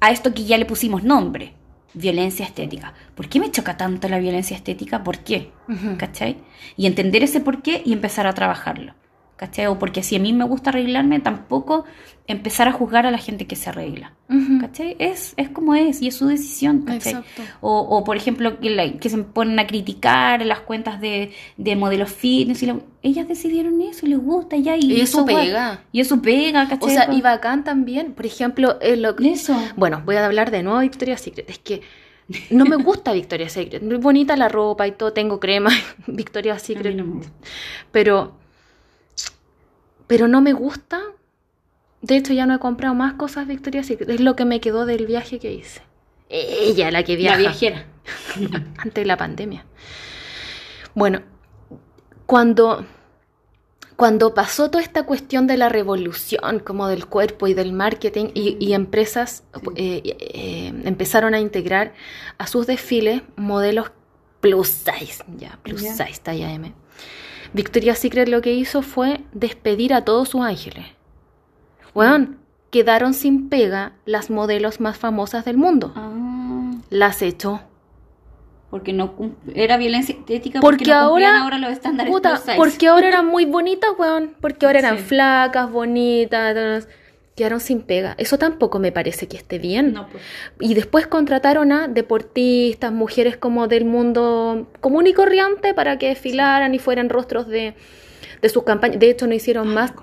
[0.00, 1.54] A esto que ya le pusimos nombre,
[1.94, 2.94] violencia estética.
[3.14, 5.04] ¿Por qué me choca tanto la violencia estética?
[5.04, 5.50] ¿Por qué?
[5.98, 6.38] ¿cachai?
[6.76, 8.94] Y entender ese por qué y empezar a trabajarlo,
[9.42, 9.66] ¿cachai?
[9.66, 11.84] O porque si a mí me gusta arreglarme, tampoco
[12.28, 14.12] empezar a juzgar a la gente que se arregla.
[14.60, 14.94] ¿cachai?
[15.00, 17.14] Es, es como es y es su decisión, ¿cachai?
[17.14, 17.42] Exacto.
[17.60, 21.74] O, o, por ejemplo, que, la- que se ponen a criticar las cuentas de, de
[21.76, 25.82] modelos fitness y la- ellas decidieron eso y les gusta ya y, Y eso pega.
[25.90, 26.88] Y eso pega, ¿cachai?
[26.88, 28.12] O sea, y bacán también.
[28.12, 29.60] Por ejemplo, es lo que- Eso.
[29.76, 31.50] Bueno, voy a hablar de nuevo de Victoria's Secret.
[31.50, 31.82] Es que
[32.50, 33.82] no me gusta Victoria's Secret.
[33.82, 35.70] Muy bonita la ropa y todo, tengo crema,
[36.06, 36.94] Victoria's Secret.
[36.96, 37.20] no.
[37.90, 38.38] Pero,
[40.12, 41.00] pero no me gusta
[42.02, 44.10] De hecho, ya no he comprado más cosas Victoria's Secret.
[44.10, 45.80] Es lo que me quedó del viaje que hice.
[46.28, 47.36] Ella, la que viaja.
[47.36, 47.86] La viajera.
[48.76, 49.64] Antes de la pandemia.
[50.94, 51.22] Bueno,
[52.26, 52.84] cuando,
[53.96, 58.58] cuando pasó toda esta cuestión de la revolución, como del cuerpo y del marketing, y,
[58.60, 59.44] y empresas
[59.76, 61.94] eh, eh, empezaron a integrar
[62.36, 63.92] a sus desfiles modelos
[64.42, 65.94] plus size, ya, plus Ya.
[65.94, 66.74] size, talla M.
[67.52, 70.86] Victoria's Secret lo que hizo fue despedir a todos sus ángeles.
[71.94, 72.38] Weón,
[72.70, 75.92] quedaron sin pega las modelos más famosas del mundo.
[75.94, 76.10] Ah,
[76.90, 77.60] Las echó.
[78.70, 79.12] porque no
[79.54, 83.44] era violencia estética Porque porque, no ahora- ahora los estándares Puta, porque ahora eran muy
[83.44, 84.34] bonitas, weón.
[84.40, 85.04] Porque ahora eran Sí.
[85.04, 86.54] flacas, bonitas.
[86.54, 86.88] todas-
[87.34, 88.14] Quedaron sin pega.
[88.18, 89.92] Eso tampoco me parece que esté bien.
[89.94, 90.22] No, pues.
[90.60, 96.74] Y después contrataron a deportistas, mujeres como del mundo común y corriente para que desfilaran
[96.74, 97.74] y fueran rostros de,
[98.42, 98.98] de sus campañas.
[98.98, 99.94] De hecho, no hicieron más,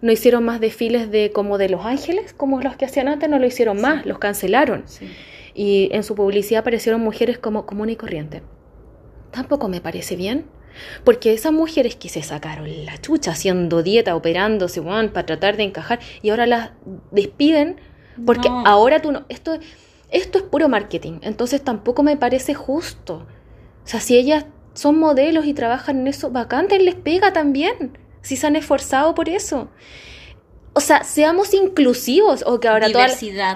[0.00, 3.38] no hicieron más desfiles de como de Los Ángeles, como los que hacían antes, no
[3.38, 4.84] lo hicieron más, los cancelaron.
[4.86, 5.08] Sí.
[5.54, 8.42] Y en su publicidad aparecieron mujeres como común y corriente.
[9.30, 10.44] Tampoco me parece bien.
[11.04, 15.64] Porque esas mujeres que se sacaron la chucha haciendo dieta, operándose, weón, para tratar de
[15.64, 16.70] encajar, y ahora las
[17.10, 17.76] despiden,
[18.26, 18.66] porque No.
[18.66, 19.24] ahora tú no.
[19.28, 19.58] Esto,
[20.10, 21.18] esto es puro marketing.
[21.22, 23.26] Entonces tampoco me parece justo.
[23.84, 27.98] O sea, si ellas son modelos y trabajan en eso, bacán, les pega también.
[28.22, 29.68] Si se han esforzado por eso.
[30.76, 32.42] O sea, seamos inclusivos.
[32.46, 32.88] O que ahora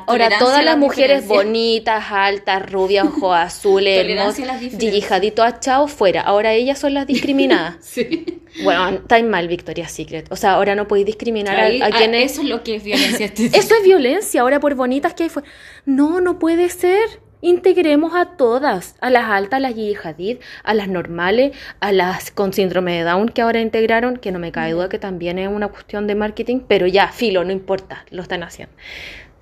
[0.07, 4.61] ahora todas las mujeres bonitas, altas, rubias, ojos azules, hermosas.
[4.79, 6.23] Gigi Hadid, todas chao, fuera.
[6.23, 7.77] Ahora ellas son las discriminadas.
[7.81, 8.41] Sí.
[8.63, 10.31] bueno, está mal Victoria's Secret.
[10.31, 12.33] O sea, ahora no podéis discriminar a, Ahí- a ah, quienes...
[12.33, 13.27] Eso es lo que es violencia.
[13.37, 15.49] Eso es violencia, ahora por bonitas que hay fuera.
[15.85, 17.21] No, no puede ser.
[17.41, 22.31] Integremos a todas, a las altas, a las Gigi Hadid, a las normales, a las
[22.31, 25.49] con síndrome de Down que ahora integraron, que no me cae duda que también es
[25.49, 28.75] una cuestión de marketing, pero ya, filo, no importa, lo están haciendo.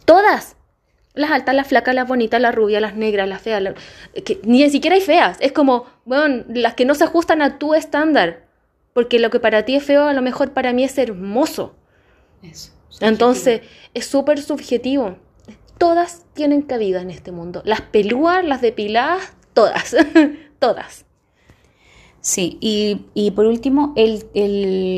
[0.05, 0.57] Todas.
[1.15, 3.75] Las altas, las flacas, las bonitas, las rubias, las negras, las feas, las-
[4.27, 5.39] que ni siquiera hay feas.
[5.41, 8.45] Es como, bueno, las que no se ajustan a tu estándar.
[8.93, 11.75] Porque lo que para ti es feo, a lo mejor para mí es hermoso.
[12.43, 12.73] Eso.
[13.01, 13.63] Entonces,
[13.95, 15.17] es súper subjetivo.
[15.79, 17.63] Todas tienen cabida en este mundo.
[17.65, 19.95] Las pelúas, las depiladas, todas.
[20.59, 21.05] todas.
[22.21, 24.25] Sí, y, y por último, el,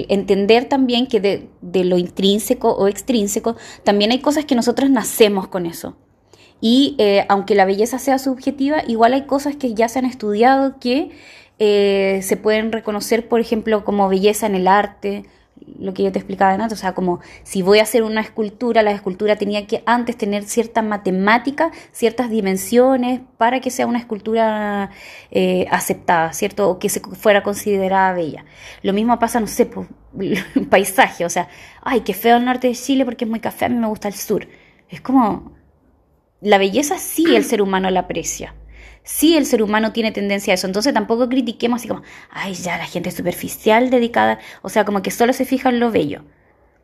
[0.09, 5.49] entender también que de, de lo intrínseco o extrínseco, también hay cosas que nosotros nacemos
[5.49, 5.95] con eso.
[6.61, 10.79] Y eh, aunque la belleza sea subjetiva, igual hay cosas que ya se han estudiado
[10.81, 11.11] que
[11.59, 15.24] eh, se pueden reconocer, por ejemplo, como belleza en el arte,
[15.78, 18.82] lo que yo te explicaba antes, o sea, como si voy a hacer una escultura,
[18.82, 24.90] la escultura tenía que antes tener cierta matemática, ciertas dimensiones para que sea una escultura
[25.30, 26.68] eh, aceptada, ¿cierto?
[26.68, 28.44] O que se fuera considerada bella.
[28.82, 29.86] Lo mismo pasa, no sé, por
[30.70, 31.48] paisaje, o sea,
[31.82, 34.09] ay, qué feo el norte de Chile porque es muy café, a mí me gusta
[34.09, 34.48] el sur.
[34.88, 35.52] Es como,
[36.40, 38.54] la belleza sí el ser humano la aprecia.
[39.09, 40.66] Sí, el ser humano tiene tendencia a eso.
[40.66, 45.11] Entonces tampoco critiquemos así como, ay, ya la gente superficial dedicada, o sea, como que
[45.11, 46.24] solo se fija en lo bello.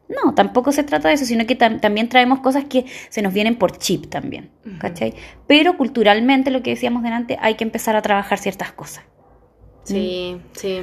[0.08, 3.32] No, tampoco se trata de eso, sino que tam- también traemos cosas que se nos
[3.34, 5.14] vienen por chip también, ¿cachai?
[5.46, 9.04] Pero culturalmente, lo que decíamos delante, hay que empezar a trabajar ciertas cosas.
[9.84, 10.80] Sí, sí.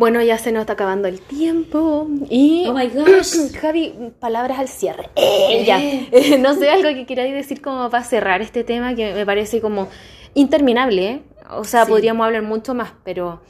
[0.00, 2.08] Bueno, ya se nos está acabando el tiempo.
[2.30, 2.64] Y.
[2.66, 3.52] Oh my gosh.
[3.60, 5.10] Javi, palabras al cierre.
[5.14, 5.78] Eh, ya.
[5.78, 9.60] Eh, no sé, algo que queráis decir como para cerrar este tema que me parece
[9.60, 9.88] como
[10.32, 11.06] interminable.
[11.06, 11.22] ¿eh?
[11.50, 11.90] O sea, Sí.
[11.90, 13.42] podríamos hablar mucho más, pero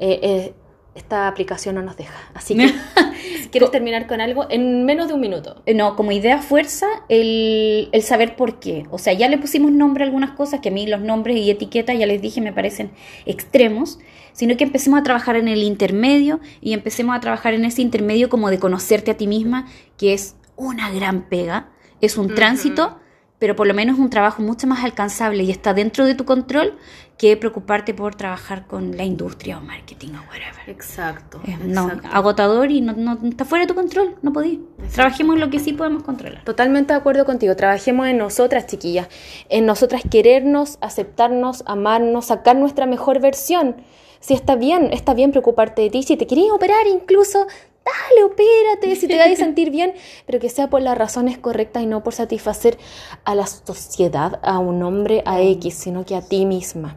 [0.00, 2.14] esta aplicación no nos deja.
[2.34, 2.68] Así que,
[3.42, 5.62] si quieres terminar con algo, en menos de un minuto.
[5.72, 8.84] No, como idea fuerza, el, el saber por qué.
[8.90, 11.48] O sea, ya le pusimos nombre a algunas cosas que a mí los nombres y
[11.52, 12.90] etiquetas, ya les dije, me parecen
[13.26, 14.00] extremos,
[14.34, 18.28] sino que empecemos a trabajar en el intermedio y empecemos a trabajar en ese intermedio
[18.28, 19.66] como de conocerte a ti misma,
[19.96, 21.70] que es una gran pega,
[22.02, 22.98] es un tránsito,
[23.38, 26.76] pero por lo menos un trabajo mucho más alcanzable y está dentro de tu control
[27.18, 30.68] que preocuparte por trabajar con la industria o marketing o whatever.
[30.68, 31.40] Exacto.
[31.46, 34.62] Eh, no, agotador y no, no- está fuera de tu control, no podí.
[34.92, 36.42] Trabajemos en lo que sí podemos controlar.
[36.44, 37.54] Totalmente de acuerdo contigo.
[37.54, 39.08] Trabajemos en nosotras, chiquillas.
[39.48, 43.76] En nosotras querernos, aceptarnos, amarnos, sacar nuestra mejor versión.
[44.24, 46.02] Si está bien, está bien preocuparte de ti.
[46.02, 48.96] Si te querías operar incluso, dale, opérate.
[48.96, 49.92] Si te vas a sentir bien,
[50.24, 52.78] pero que sea por las razones correctas y no por satisfacer
[53.26, 56.96] a la sociedad, a un hombre, a X, sino que a ti misma.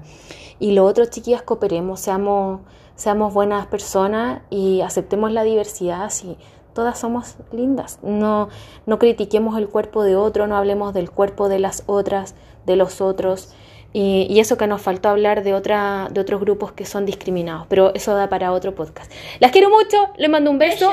[0.58, 2.62] Y lo otro, chiquillas, cooperemos, seamos,
[2.96, 6.10] seamos buenas personas y aceptemos la diversidad.
[6.10, 6.38] Si
[6.72, 8.00] todas somos lindas.
[8.04, 8.48] No,
[8.86, 13.02] no critiquemos el cuerpo de otro, no hablemos del cuerpo de las otras, de los
[13.02, 13.50] otros.
[13.94, 17.68] Y, y eso que nos faltó hablar de, otra, de otros grupos que son discriminados.
[17.68, 19.12] Pero eso da para otro podcast.
[19.40, 20.92] Las quiero mucho, les mando un beso.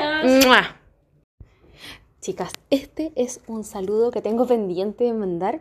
[2.21, 5.61] Chicas, este es un saludo que tengo pendiente de mandar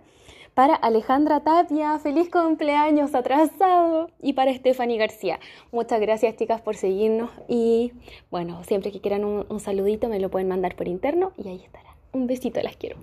[0.53, 5.39] para Alejandra Tapia, feliz cumpleaños atrasado, y para Stephanie García.
[5.71, 7.91] Muchas gracias chicas por seguirnos y
[8.29, 11.61] bueno, siempre que quieran un, un saludito me lo pueden mandar por interno y ahí
[11.63, 11.95] estará.
[12.11, 12.97] Un besito, las quiero.